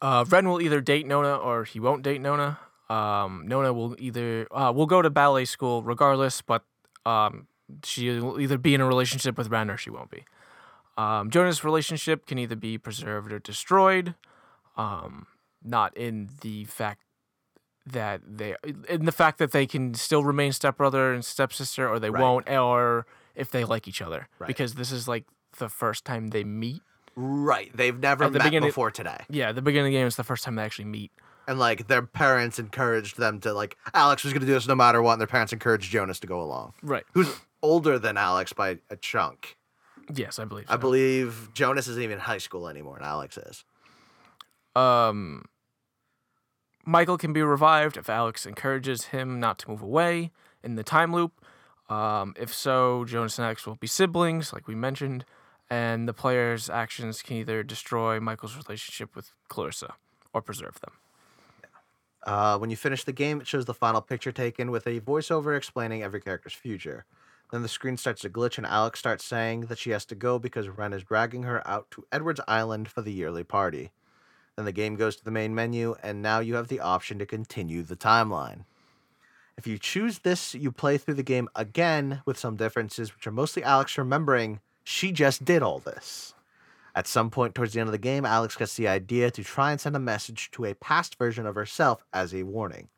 [0.00, 2.58] Uh, Ren will either date Nona or he won't date Nona.
[2.88, 6.62] Um, Nona will either uh, will go to ballet school regardless, but
[7.06, 7.46] um,
[7.84, 10.24] she will either be in a relationship with Ren or she won't be.
[10.96, 14.14] Um, Jonas' relationship can either be preserved or destroyed.
[14.76, 15.26] Um,
[15.64, 17.02] not in the fact
[17.86, 18.54] that they
[18.88, 22.20] in the fact that they can still remain stepbrother and stepsister, or they Right.
[22.22, 24.28] won't, or if they like each other.
[24.38, 24.46] Right.
[24.46, 25.24] Because this is like
[25.58, 26.82] the first time they meet.
[27.14, 30.06] Right, they've never At the met beginning- before today, Yeah, the beginning of the game
[30.06, 31.10] is the first time they actually meet.
[31.46, 35.02] And like their parents encouraged them to like Alex was gonna do this no matter
[35.02, 36.74] what, and their parents encouraged Jonas to go along.
[36.82, 37.04] Right.
[37.12, 39.56] Who's older than Alex by a chunk.
[40.12, 40.66] Yes, I believe.
[40.68, 40.78] I so.
[40.78, 43.64] believe Jonas isn't even in high school anymore, and Alex is.
[44.74, 45.44] Um,
[46.84, 51.12] Michael can be revived if Alex encourages him not to move away in the time
[51.12, 51.32] loop.
[51.88, 55.24] Um, if so, Jonas and Alex will be siblings, like we mentioned,
[55.70, 59.94] and the player's actions can either destroy Michael's relationship with Clarissa
[60.32, 60.92] or preserve them.
[62.24, 65.56] Uh, when you finish the game, it shows the final picture taken with a voiceover
[65.56, 67.04] explaining every character's future.
[67.50, 70.38] Then the screen starts to glitch, and Alex starts saying that she has to go
[70.38, 73.90] because Ren is dragging her out to Edward's Island for the yearly party.
[74.56, 77.26] Then the game goes to the main menu, and now you have the option to
[77.26, 78.64] continue the timeline.
[79.58, 83.32] If you choose this, you play through the game again with some differences, which are
[83.32, 86.34] mostly Alex remembering she just did all this.
[86.94, 89.70] At some point towards the end of the game, Alex gets the idea to try
[89.70, 92.88] and send a message to a past version of herself as a warning.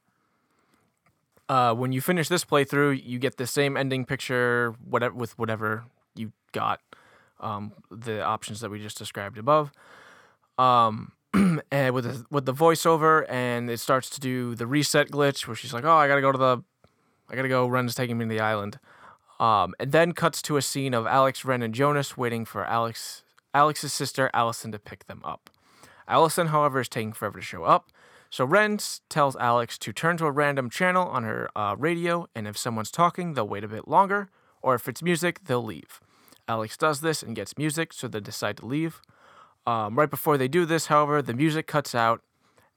[1.49, 5.85] Uh, when you finish this playthrough, you get the same ending picture, whatever with whatever
[6.15, 6.81] you got,
[7.41, 9.71] um, the options that we just described above,
[10.59, 11.13] um,
[11.71, 15.55] and with the, with the voiceover, and it starts to do the reset glitch where
[15.55, 16.59] she's like, "Oh, I gotta go to the,
[17.29, 17.67] I gotta go.
[17.67, 18.79] Ren's taking me to the island,"
[19.39, 23.24] um, and then cuts to a scene of Alex, Ren, and Jonas waiting for Alex,
[23.55, 25.49] Alex's sister Allison to pick them up.
[26.09, 27.91] Allison, however, is taking forever to show up.
[28.29, 32.49] So Ren tells Alex to turn to a random channel on her uh, radio, and
[32.49, 34.29] if someone's talking, they'll wait a bit longer,
[34.61, 36.01] or if it's music, they'll leave.
[36.49, 39.01] Alex does this and gets music, so they decide to leave.
[39.67, 42.23] Um, right before they do this, however, the music cuts out,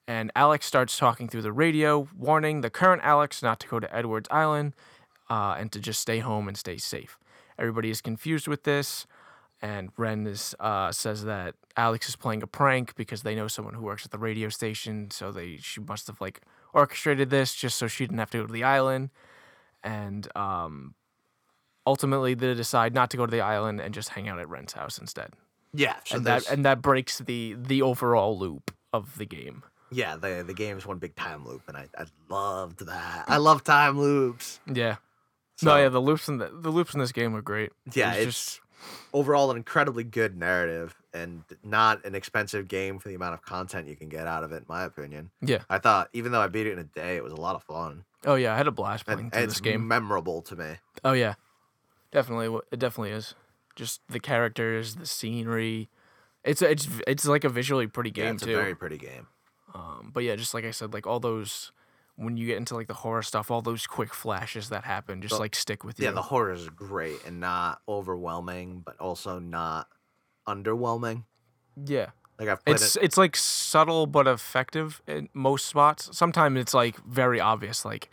[0.08, 3.94] and Alex starts talking through the radio, warning the current Alex not to go to
[3.94, 4.74] Edward's Island
[5.30, 7.18] uh, and to just stay home and stay safe.
[7.60, 9.08] Everybody is confused with this,
[9.62, 13.74] and Ren is, uh, says that Alex is playing a prank because they know someone
[13.74, 16.42] who works at the radio station, so they she must have like
[16.74, 19.10] orchestrated this just so she didn't have to go to the island,
[19.84, 20.94] and um,
[21.86, 24.74] ultimately they decide not to go to the island and just hang out at Ren's
[24.74, 25.34] house instead,
[25.74, 29.64] Yeah, so and there's- that and that breaks the the overall loop of the game.
[29.92, 33.26] yeah, the the game is one big time loop, and I, I loved that.
[33.28, 34.60] I love time loops.
[34.72, 34.98] Yeah.
[35.56, 37.72] So, no, yeah, the loops in the, the loops in this game are great.
[37.94, 38.60] yeah, It's it's just
[39.14, 43.88] overall an incredibly good narrative and not an expensive game for the amount of content
[43.88, 44.58] you can get out of it.
[44.58, 45.64] In my opinion, yeah.
[45.70, 47.64] I thought even though I beat it in a day, it was a lot of
[47.64, 49.88] fun Oh yeah, I had a blast playing and through it's this game.
[49.88, 50.76] memorable to me.
[51.04, 51.36] Oh yeah,
[52.12, 52.60] definitely.
[52.72, 53.36] It definitely is.
[53.76, 55.90] Just the characters, the scenery.
[56.44, 58.52] It's it's it's like a visually pretty Yeah, game it's too.
[58.52, 59.28] a very pretty game.
[59.74, 61.72] Um, but yeah, just like I said, like all those
[62.18, 65.36] when you get into like the horror stuff, all those quick flashes that happen just
[65.36, 66.06] The- like stick with you.
[66.06, 69.88] Yeah, the horror is great and not overwhelming, but also not
[70.48, 71.24] underwhelming.
[71.86, 72.08] yeah.
[72.40, 73.04] Like I've It's it.
[73.04, 76.16] it's like subtle but effective in most spots.
[76.16, 78.10] Sometimes it's like very obvious, like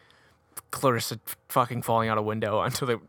[0.70, 3.00] Clarissa fucking falling out a window onto the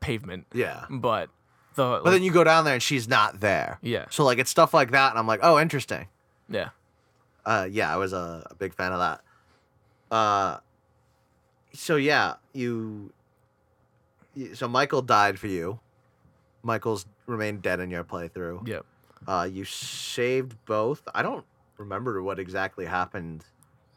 [0.00, 0.46] pavement.
[0.52, 0.84] Yeah.
[0.90, 1.30] But
[1.76, 3.78] the But then you go down there and she's not there.
[3.80, 6.08] yeah So like it's stuff like that, and I'm like, oh, interesting.
[6.48, 6.70] yeah
[7.46, 9.22] Uh, yeah, I was a, a big fan of that.
[10.10, 10.58] Uh,
[11.72, 13.12] so yeah, you,
[14.34, 14.54] you.
[14.54, 15.78] So Michael died for you.
[16.62, 18.66] Michael's remained dead in your playthrough.
[18.66, 18.80] yeah.
[19.28, 21.02] Uh, you saved both.
[21.14, 21.44] I don't
[21.76, 23.44] remember what exactly happened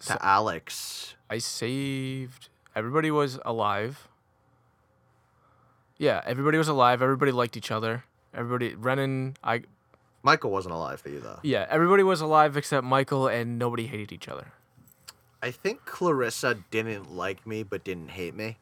[0.02, 1.16] to So- Alex.
[1.30, 2.50] I saved.
[2.76, 4.08] Everybody was alive.
[5.98, 7.02] Yeah, everybody was alive.
[7.02, 8.04] Everybody liked each other.
[8.34, 9.62] Everybody, Renan, I,
[10.24, 11.40] Michael wasn't alive for you though.
[11.44, 14.52] yeah, everybody was alive except Michael, and nobody hated each other.
[15.44, 18.58] I think Clarissa didn't like me, but didn't hate me.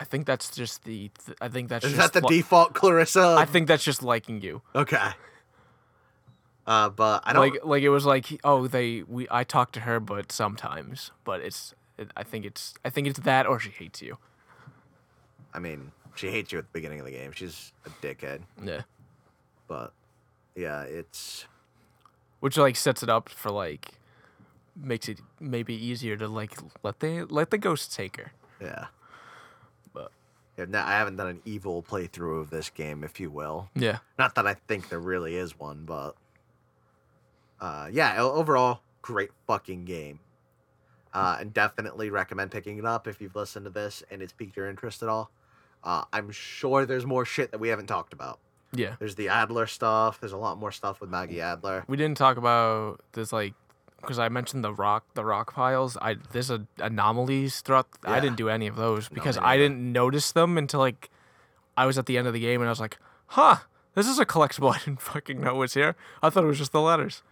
[0.00, 1.10] I think that's just the.
[1.24, 3.36] Th- I think that's Is just that the li- default Clarissa?
[3.38, 4.62] I think that's just liking you.
[4.74, 5.10] okay.
[6.66, 7.42] Uh, but I don't.
[7.42, 11.42] like like it was like oh they we I talk to her but sometimes but
[11.42, 14.16] it's it, I think it's I think it's that or she hates you.
[15.52, 17.32] I mean, she hates you at the beginning of the game.
[17.32, 18.40] She's a dickhead.
[18.64, 18.80] Yeah.
[19.68, 19.92] But
[20.56, 21.44] yeah, it's
[22.40, 23.92] Which like sets it up for like
[24.76, 28.32] makes it maybe easier to like let the let the ghosts take her.
[28.60, 28.86] yeah.
[29.92, 30.10] But
[30.58, 33.70] Yeah, no, I haven't done an evil playthrough of this game, if you will.
[33.74, 33.98] yeah.
[34.18, 36.16] Not that I think there really is one, but
[37.60, 40.20] uh, yeah, overall, great fucking game.
[41.12, 44.56] Uh, and definitely recommend picking it up if you've listened to this and it's piqued
[44.56, 45.30] your interest at all.
[45.84, 48.40] Uh, I'm sure there's more shit that we haven't talked about.
[48.72, 48.96] Yeah.
[48.98, 50.18] There's the Adler stuff.
[50.18, 51.84] There's a lot more stuff with Maggie Adler.
[51.86, 53.54] We didn't talk about this like
[54.04, 55.96] because I mentioned the rock the rock piles.
[56.00, 57.88] I there's a anomalies throughout.
[58.04, 61.10] I didn't do any of those because me I didn't notice them until like
[61.76, 63.56] I was at the end of the game and I was like, huh,
[63.94, 64.72] this is a collectible.
[64.74, 65.96] I didn't fucking know was here.
[66.22, 67.22] I thought it was just the letters.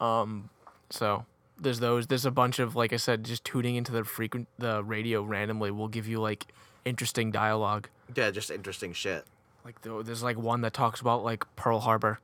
[0.00, 0.50] Um,
[0.88, 1.26] so
[1.58, 2.06] there's those.
[2.06, 5.70] There's a bunch of like I said, just tuning into the frequent the radio randomly
[5.70, 6.46] will give you like
[6.84, 7.88] interesting dialogue.
[8.14, 9.24] Yeah, just interesting shit.
[9.64, 12.20] Like there's like one that talks about like Pearl Harbor.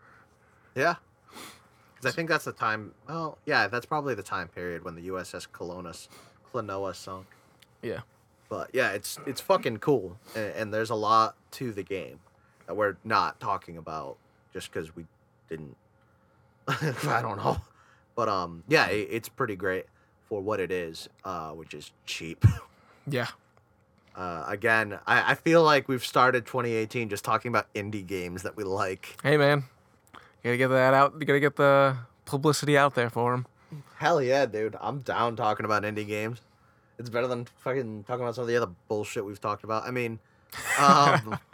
[0.75, 0.97] Yeah.
[1.97, 2.93] Because I think that's the time.
[3.09, 6.09] Well, yeah, that's probably the time period when the USS Colonos,
[6.53, 7.27] Kanaloa sunk.
[7.83, 8.01] Yeah.
[8.49, 12.21] But yeah, it's it's fucking cool, and, and there's a lot to the game
[12.67, 14.19] that we're not talking about
[14.53, 15.07] just because we
[15.49, 15.77] didn't.
[16.69, 17.57] I don't know,
[18.15, 19.87] but um, yeah, it, it's pretty great
[20.29, 22.45] for what it is, uh, which is cheap.
[23.09, 23.29] Yeah.
[24.17, 28.57] Uh, again, I, I feel like we've started 2018 just talking about indie games that
[28.57, 29.17] we like.
[29.23, 29.63] Hey man,
[30.47, 31.15] gotta get that out.
[31.19, 33.47] You gotta get the publicity out there for him.
[33.99, 34.77] Hell yeah, dude.
[34.81, 36.41] I'm down talking about indie games.
[36.99, 39.85] It's better than fucking talking about some of the other bullshit we've talked about.
[39.85, 40.19] I mean,
[40.79, 41.39] um,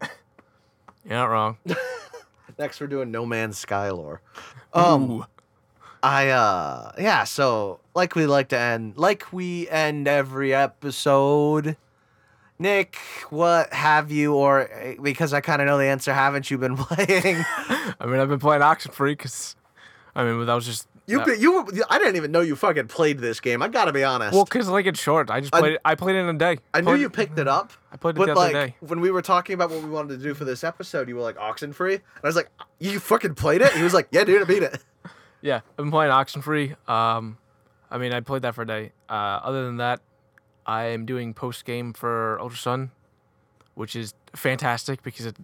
[1.04, 1.56] You're not wrong.
[2.58, 4.20] next we're doing No Man's Sky lore.
[4.72, 5.26] Um, Ooh.
[6.02, 7.24] I uh, yeah.
[7.24, 11.76] So like we like to end, like we end every episode.
[12.58, 12.96] Nick,
[13.30, 16.76] what have you, or eh, because I kind of know the answer, haven't you been
[16.78, 17.44] playing?
[18.00, 19.54] I mean, I've been playing Oxenfree because,
[20.14, 22.88] I mean, that was just You, that- you, were- I didn't even know you fucking
[22.88, 23.62] played this game.
[23.62, 24.34] I gotta be honest.
[24.34, 25.30] well, cause like it's short.
[25.30, 25.72] I just I- played.
[25.74, 25.80] it.
[25.84, 26.58] I played it in a day.
[26.74, 27.72] I knew you picked it up.
[27.92, 28.76] I played it But the like other day.
[28.80, 31.22] when we were talking about what we wanted to do for this episode, you were
[31.22, 34.42] like Oxenfree, and I was like, "You fucking played it?" He was like, "Yeah, dude,
[34.42, 34.82] I beat it."
[35.40, 36.74] Yeah, I've been playing Oxenfree.
[36.90, 37.38] Um,
[37.92, 38.90] I mean, I played that for a day.
[39.08, 40.00] Uh, other than that,
[40.68, 42.90] I am doing post game for Ultra Sun,
[43.74, 45.36] which is fantastic because it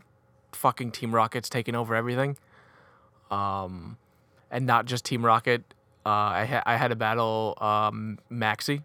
[0.53, 2.37] fucking Team Rocket's taking over everything.
[3.31, 3.97] Um,
[4.51, 5.63] and not just Team Rocket.
[6.05, 8.83] Uh, I ha- I had a battle um, Maxie,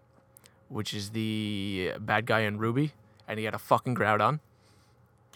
[0.70, 2.92] which is the bad guy in Ruby,
[3.28, 4.40] and he had a fucking Groudon.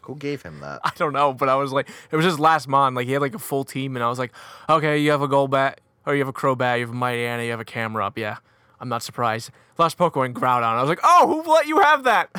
[0.04, 0.80] Who gave him that?
[0.84, 2.94] I don't know, but I was like, it was his last mon.
[2.94, 4.32] Like he had like a full team, and I was like,
[4.70, 5.74] okay, you have a Golbat,
[6.06, 8.16] or you have a Crobat, you have a Mightyena, you have a Camerupt.
[8.16, 8.38] Yeah,
[8.80, 9.50] I'm not surprised.
[9.78, 10.62] Last Pokemon Groudon.
[10.62, 12.30] I was like, oh, who let you have that?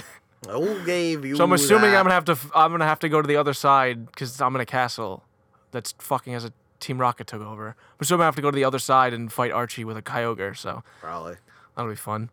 [0.50, 1.36] Who gave you?
[1.36, 1.98] So I'm assuming that?
[1.98, 4.54] I'm gonna have to, I'm gonna have to go to the other side because I'm
[4.56, 5.24] in a castle
[5.72, 7.70] that's fucking as a Team Rocket took over.
[7.70, 10.02] I'm assuming I have to go to the other side and fight Archie with a
[10.02, 10.56] Kyogre.
[10.56, 11.36] So probably.
[11.76, 12.30] that'll be fun.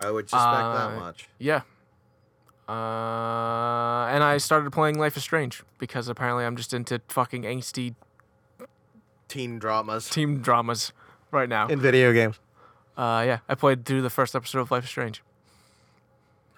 [0.00, 1.28] I would suspect Uh, that much.
[1.38, 1.62] Yeah.
[2.68, 7.94] Uh, and I started playing Life is Strange because apparently I'm just into fucking angsty
[9.28, 10.92] Teen dramas Teen dramas
[11.30, 11.68] right now.
[11.68, 12.38] in video games.
[12.96, 15.22] Uh, yeah, I played through the first episode of Life is Strange,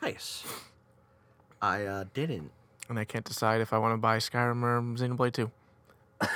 [0.00, 0.44] Nice.
[1.60, 2.52] I uh, didn't.
[2.88, 5.50] and I can't decide if I want to buy Skyrim or Xenoblade 2.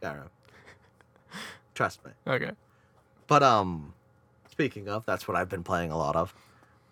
[0.00, 0.28] Skyrim.
[1.74, 2.12] Trust me.
[2.26, 2.52] Okay.
[3.26, 3.92] But um,
[4.48, 6.32] speaking of, that's what I've been playing a lot of.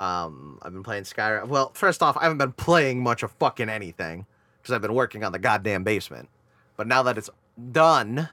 [0.00, 1.46] Um, I've been playing Skyrim.
[1.46, 4.26] Well, first off, I haven't been playing much of fucking anything
[4.60, 6.28] because I've been working on the goddamn basement.
[6.76, 7.30] But now that it's
[7.70, 8.30] done,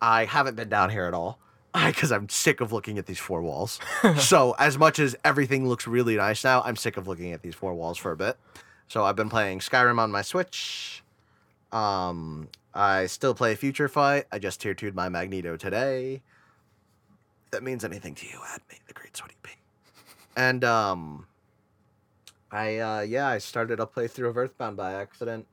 [0.00, 1.40] I haven't been down here at all
[1.86, 3.80] because I'm sick of looking at these four walls.
[4.18, 7.54] so, as much as everything looks really nice now, I'm sick of looking at these
[7.54, 8.36] four walls for a bit.
[8.86, 11.02] So, I've been playing Skyrim on my Switch.
[11.72, 14.26] Um, I still play Future Fight.
[14.30, 16.22] I just tier 2'd my Magneto today.
[17.46, 19.52] If that means anything to you, add me, the Great Sweaty Pea.
[20.36, 21.26] And um,
[22.52, 25.46] I uh, yeah, I started a playthrough of Earthbound by accident.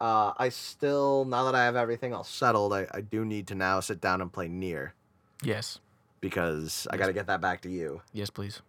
[0.00, 3.54] Uh, I still now that I have everything all settled, I, I do need to
[3.54, 4.92] now sit down and play NieR
[5.42, 5.78] Yes.
[6.20, 8.00] because I got to get that back to you.
[8.12, 8.62] Yes, please.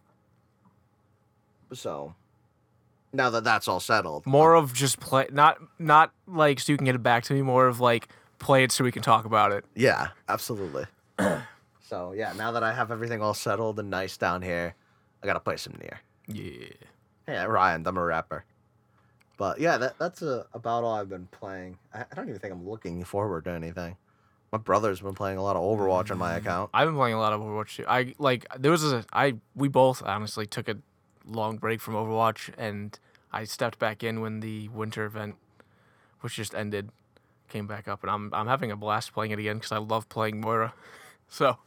[1.74, 2.13] So
[3.11, 6.86] now that that's all settled, More of just play, not not like so you can
[6.86, 7.41] get it back to me.
[7.41, 8.09] More of like
[8.39, 9.65] play it so we can talk about it.
[9.76, 10.86] Yeah, absolutely.
[11.82, 14.76] so yeah, now that I have everything all settled and nice down here,
[15.21, 15.97] I gotta play some NieR.
[16.28, 16.67] Yeah.
[17.26, 18.45] Hey, Ryan, I'm a rapper.
[19.38, 21.78] But yeah, that that's uh, about all I've been playing.
[21.93, 23.97] I, I don't even think I'm looking forward to anything.
[24.54, 26.38] My brother's been playing a lot of Overwatch on my mm.
[26.38, 26.70] account.
[26.76, 27.86] I've been playing a lot of Overwatch too.
[27.88, 30.78] I like there was a I we both honestly took a
[31.26, 32.97] long break from Overwatch and
[33.32, 35.38] I stepped back in when the winter event,
[36.22, 36.91] which just ended,
[37.49, 40.08] came back up and I'm I'm having a blast playing it again because I love
[40.08, 40.74] playing Moira.
[41.30, 41.58] So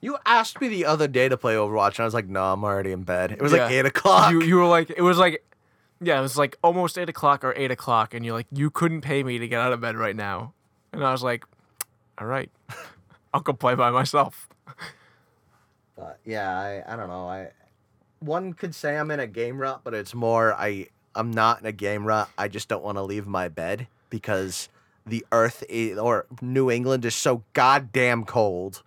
[0.00, 2.64] You asked me the other day to play Overwatch, and I was like, "No, I'm
[2.64, 4.32] already in bed." It was like eight o'clock.
[4.32, 5.46] you you were like it was like
[6.00, 9.02] yeah it was like almost eight o'clock or eight o'clock and you're like you couldn't
[9.02, 10.52] pay me to get out of bed right now
[10.92, 11.44] and I was like
[12.22, 12.50] all right
[13.34, 14.48] I'll go play by myself.
[15.96, 17.26] But yeah, I, I don't know.
[17.26, 17.50] I
[18.20, 21.66] one could say I'm in a game rut, but it's more I I'm not in
[21.66, 22.28] a game rut.
[22.38, 24.68] I just don't want to leave my bed because
[25.06, 28.82] the earth i or New England is so goddamn cold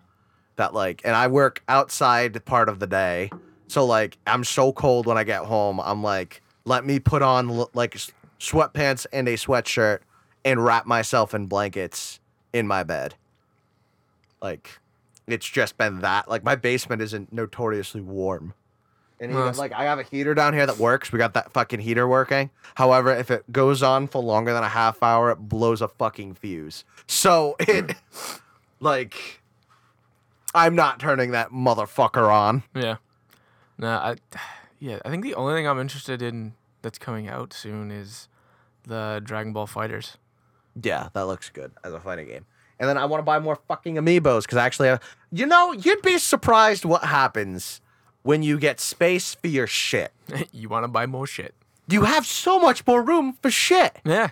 [0.56, 3.30] that like and I work outside part of the day.
[3.68, 5.80] So like I'm so cold when I get home.
[5.80, 7.96] I'm like let me put on like
[8.40, 10.00] sweatpants and a sweatshirt
[10.44, 12.20] and wrap myself in blankets
[12.52, 13.14] in my bed.
[14.46, 14.78] Like
[15.26, 16.28] it's just been that.
[16.28, 18.54] Like my basement isn't notoriously warm.
[19.18, 21.10] And even, that's- like I have a heater down here that works.
[21.10, 22.50] We got that fucking heater working.
[22.76, 26.34] However, if it goes on for longer than a half hour, it blows a fucking
[26.34, 26.84] fuse.
[27.08, 27.96] So it
[28.78, 29.40] like
[30.54, 32.62] I'm not turning that motherfucker on.
[32.74, 32.96] Yeah.
[33.78, 34.16] No, I
[34.78, 38.28] yeah, I think the only thing I'm interested in that's coming out soon is
[38.86, 40.16] the Dragon Ball FighterZ.
[40.80, 42.46] Yeah, that looks good as a fighting game.
[42.78, 44.98] And then I want to buy more fucking amiibos because I actually, uh,
[45.32, 47.80] you know, you'd be surprised what happens
[48.22, 50.12] when you get space for your shit.
[50.52, 51.54] you want to buy more shit.
[51.88, 53.98] You have so much more room for shit.
[54.04, 54.30] Yeah.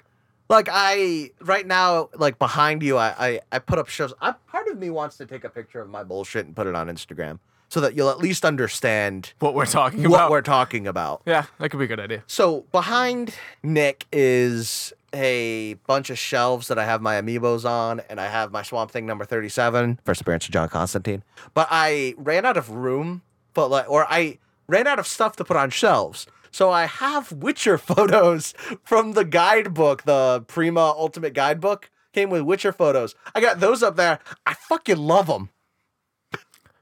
[0.49, 4.13] Like I right now, like behind you, I I, I put up shows.
[4.21, 6.75] I, part of me wants to take a picture of my bullshit and put it
[6.75, 7.39] on Instagram
[7.75, 10.21] so that you'll at least understand What we're talking what about.
[10.23, 11.23] What we're talking about.
[11.27, 12.23] yeah, that could be a good idea.
[12.29, 18.21] So behind Nick is a bunch of shelves that I have my amiibos on, and
[18.21, 21.25] I have my Swamp Thing number 37, first appearance of John Constantine.
[21.53, 23.23] But I ran out of room,
[23.55, 26.29] but like, or I ran out of stuff to put on shelves.
[26.53, 28.55] So I have Witcher photos
[28.85, 31.91] from the guidebook, the Prima Ultimate Guidebook.
[32.13, 33.17] Came with Witcher photos.
[33.35, 34.21] I got those up there.
[34.47, 35.49] I fucking love them.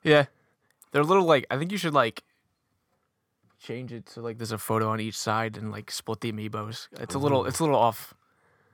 [0.02, 0.26] Yeah.
[0.92, 2.22] They're a little like I think you should like
[3.62, 6.88] change it so like there's a photo on each side and like split the amiibos.
[7.00, 8.14] It's a little it's a little off.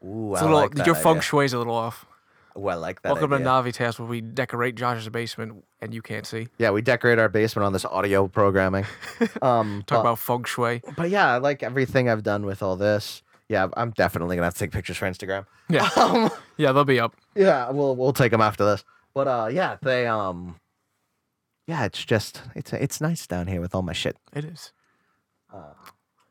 [0.05, 2.07] Ooh, It's a little your feng shui's a little off.
[2.55, 3.13] Well, I like that.
[3.13, 3.45] Welcome idea.
[3.45, 6.49] to Navi Tales where we decorate Josh's basement and you can't see.
[6.59, 8.85] Yeah, we decorate our basement on this audio programming.
[9.43, 10.83] Um, Talk but- about feng shui.
[10.97, 13.23] but yeah, I like everything I've done with all this.
[13.49, 15.47] Yeah, I'm definitely gonna have to take pictures for Instagram.
[15.69, 15.89] Yeah.
[15.97, 17.15] Um, Yeah, they'll be up.
[17.37, 18.85] yeah, we'll we'll take them after this.
[19.15, 20.57] But uh, yeah, they um,
[21.69, 24.17] yeah, it's just it's it's nice down here with all my shit.
[24.35, 24.73] It is.
[25.53, 25.75] Uh,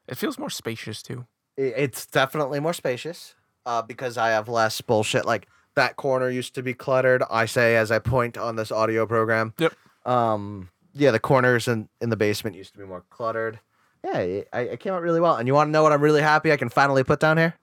[0.08, 1.26] It feels more spacious too.
[1.58, 3.36] i- it's definitely more spacious.
[3.66, 5.26] Uh, because I have less bullshit.
[5.26, 7.22] Like that corner used to be cluttered.
[7.30, 9.54] I say as I point on this audio program.
[9.60, 9.74] Yep.
[10.06, 13.60] Um, yeah, the corners in in the basement used to be more cluttered.
[14.04, 15.36] Yeah, it, I, came out really well.
[15.36, 17.56] And you want to know what I'm really happy I can finally put down here?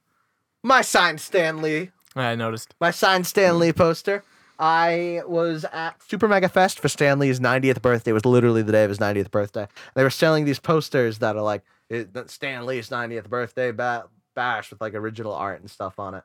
[0.62, 2.75] My signed Stan Lee I noticed.
[2.81, 4.22] my signed Stan Lee poster.
[4.59, 8.11] I was at Super Mega Fest for Stan Lee's 90th birthday.
[8.11, 9.66] It was literally the day of his 90th birthday.
[9.94, 14.09] They were selling these posters that are like it, that Stan Lee's 90th birthday ba-
[14.34, 16.24] bash with like original art and stuff on it.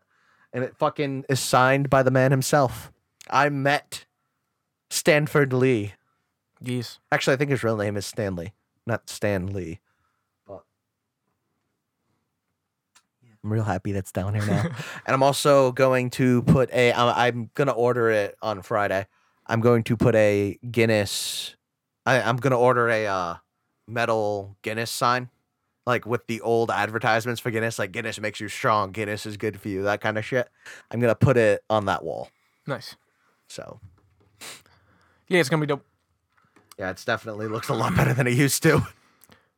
[0.53, 2.91] And it fucking is signed by the man himself.
[3.29, 4.05] I met
[4.89, 5.93] Stanford Lee.
[6.61, 6.99] Yes.
[7.11, 8.53] Actually, I think his real name is Stanley,
[8.85, 9.79] not Stan Lee.
[13.43, 14.63] I'm real happy that's down here now.
[15.05, 16.91] and I'm also going to put a.
[16.93, 19.07] I'm, I'm gonna order it on Friday.
[19.47, 21.55] I'm going to put a Guinness
[22.05, 23.35] I, I'm gonna order a uh,
[23.87, 25.29] metal Guinness sign,
[25.85, 29.59] like with the old advertisements for Guinness, like Guinness makes you strong, Guinness is good
[29.59, 30.49] for you, that kind of shit.
[30.89, 32.29] I'm gonna put it on that wall.
[32.65, 32.95] Nice.
[33.47, 33.79] So
[35.27, 35.85] Yeah, it's gonna be dope.
[36.79, 38.81] yeah, it's definitely looks a lot better than it used to.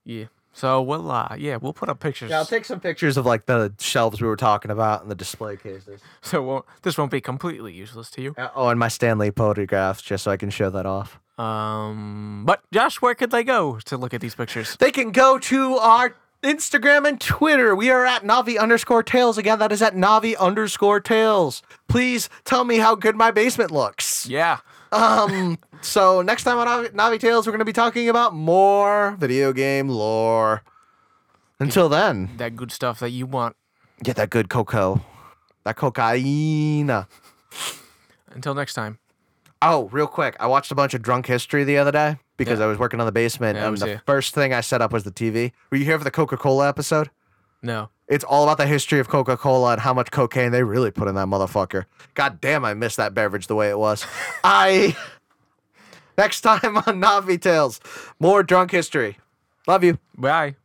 [0.04, 0.26] Yeah.
[0.54, 2.30] So we'll uh yeah we'll put up pictures.
[2.30, 5.16] Yeah, I'll take some pictures of like the shelves we were talking about and the
[5.16, 6.02] display cases.
[6.22, 8.36] so won't, this won't be completely useless to you.
[8.38, 11.20] Uh, Oh, and my Stan Lee photographs, just so I can show that off.
[11.40, 14.76] Um, but Josh, where could they go to look at these pictures?
[14.78, 17.76] They can go to our Instagram and Twitter.
[17.76, 19.38] We are at Navi underscore Tails.
[19.38, 21.62] Again, that is at Navi underscore Tails.
[21.88, 24.28] Please tell me how good my basement looks.
[24.28, 24.60] Yeah.
[24.92, 25.58] Um.
[25.82, 29.54] so next time on Navi, Navi Tales, we're going to be talking about more video
[29.54, 30.64] game lore.
[31.60, 33.56] Until then, That good stuff that you want.
[34.04, 35.02] get that good cocoa,
[35.64, 36.90] that cocaine.
[38.34, 38.98] Until next time.
[39.62, 42.66] Oh, real quick, I watched a bunch of Drunk History the other day because Yeah.
[42.66, 44.02] I was working on the basement, Yeah, I and was the here.
[44.08, 45.52] first thing I set up was the TV.
[45.70, 47.12] Were you here for the Coca Cola episode?
[47.62, 47.90] No.
[48.12, 51.08] It's all about the history of Coca Cola and how much cocaine they really put
[51.08, 51.86] in that motherfucker.
[52.14, 54.06] God damn, I miss that beverage the way it was.
[54.44, 54.98] I.
[56.18, 57.80] Next time on Navi Tales,
[58.20, 59.18] more drunk history.
[59.66, 59.98] Love you.
[60.18, 60.58] Bye.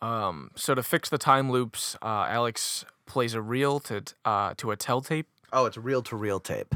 [0.00, 4.72] Um, so to fix the time loops, uh, Alex plays a reel to uh, to
[4.72, 5.28] a tell tape.
[5.52, 6.74] Oh, it's reel to reel tape.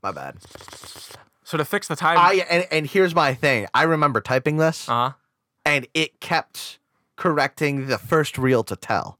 [0.00, 0.36] My bad.
[1.52, 3.66] So to fix the time, I and, and here's my thing.
[3.74, 5.12] I remember typing this, uh huh.
[5.66, 6.78] and it kept
[7.16, 9.18] correcting the first reel to tell.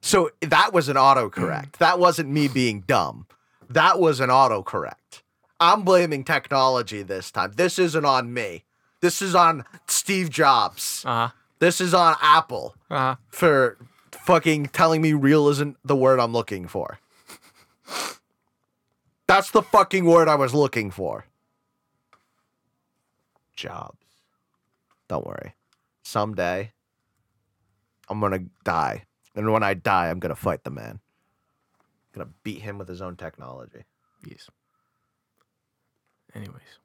[0.00, 1.78] So that was an autocorrect.
[1.78, 3.26] that wasn't me being dumb.
[3.68, 5.22] That was an autocorrect.
[5.58, 7.54] I'm blaming technology this time.
[7.56, 8.62] This isn't on me.
[9.00, 11.02] This is on Steve Jobs.
[11.04, 11.28] Uh huh.
[11.58, 13.16] This is on Apple Uh huh.
[13.30, 13.78] for
[14.12, 17.00] fucking telling me real isn't the word I'm looking for.
[19.26, 21.26] That's the fucking word I was looking for.
[23.62, 24.04] Jobs.
[25.08, 25.54] Don't worry.
[26.02, 26.72] Someday,
[28.08, 29.04] I'm gonna die.
[29.36, 30.98] And when I die, I'm gonna fight the man.
[32.12, 33.84] gonna beat him with his own technology.
[34.26, 34.50] Yes.
[36.34, 36.80] Anyways.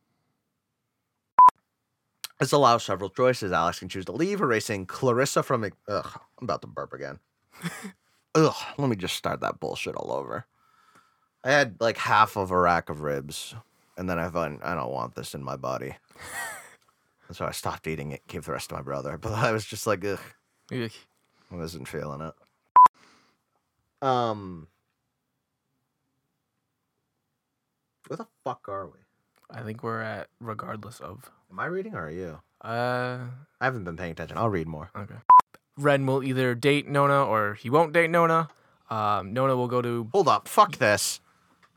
[2.40, 3.52] This allows several choices.
[3.52, 5.64] Alex can choose to leave, erasing Clarissa from.
[5.64, 7.18] Ugh, I'm about to burp again.
[8.36, 10.46] Ugh, let me just start that bullshit all over.
[11.44, 13.56] I had like half of a rack of ribs,
[13.98, 15.96] and then I thought, I don't want this in my body.
[17.28, 19.18] and so I stopped eating it, gave the rest to my brother.
[19.22, 20.20] But I was just like, ugh,
[20.72, 20.92] Ugh.
[21.52, 22.34] I wasn't feeling it.
[24.02, 24.68] Um.
[28.08, 29.00] Where the fuck are we?
[29.50, 31.30] I think we're at regardless of.
[31.52, 32.40] Am I reading or are you?
[32.62, 33.20] Uh.
[33.60, 34.38] I haven't been paying attention.
[34.38, 34.92] I'll read more.
[34.96, 35.16] Okay.
[35.78, 38.50] Ren will either date Nona or he won't date Nona.
[38.90, 40.10] Um, Nona will go to.
[40.12, 40.48] Hold up.
[40.48, 41.20] Fuck this.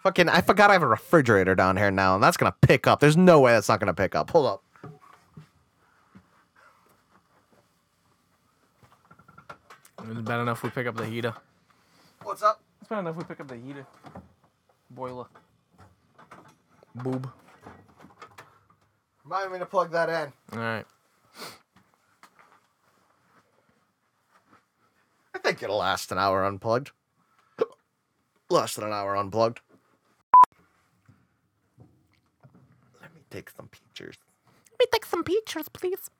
[0.03, 3.01] Fucking, I forgot I have a refrigerator down here now, and that's gonna pick up.
[3.01, 4.31] There's no way that's not gonna pick up.
[4.31, 4.65] Hold up.
[10.09, 11.35] It's bad enough we pick up the heater.
[12.23, 12.61] What's up?
[12.81, 13.87] It's bad enough we pick up the heater.
[14.91, 15.27] Boiler.
[16.95, 17.31] Boob.
[19.25, 20.33] Remind me to plug that in.
[20.53, 20.87] All right.
[25.35, 26.91] I think it'll last an hour unplugged.
[28.49, 29.61] Less than an hour unplugged.
[33.01, 34.17] Let me take some pictures.
[34.73, 36.11] Let me take some pictures, please.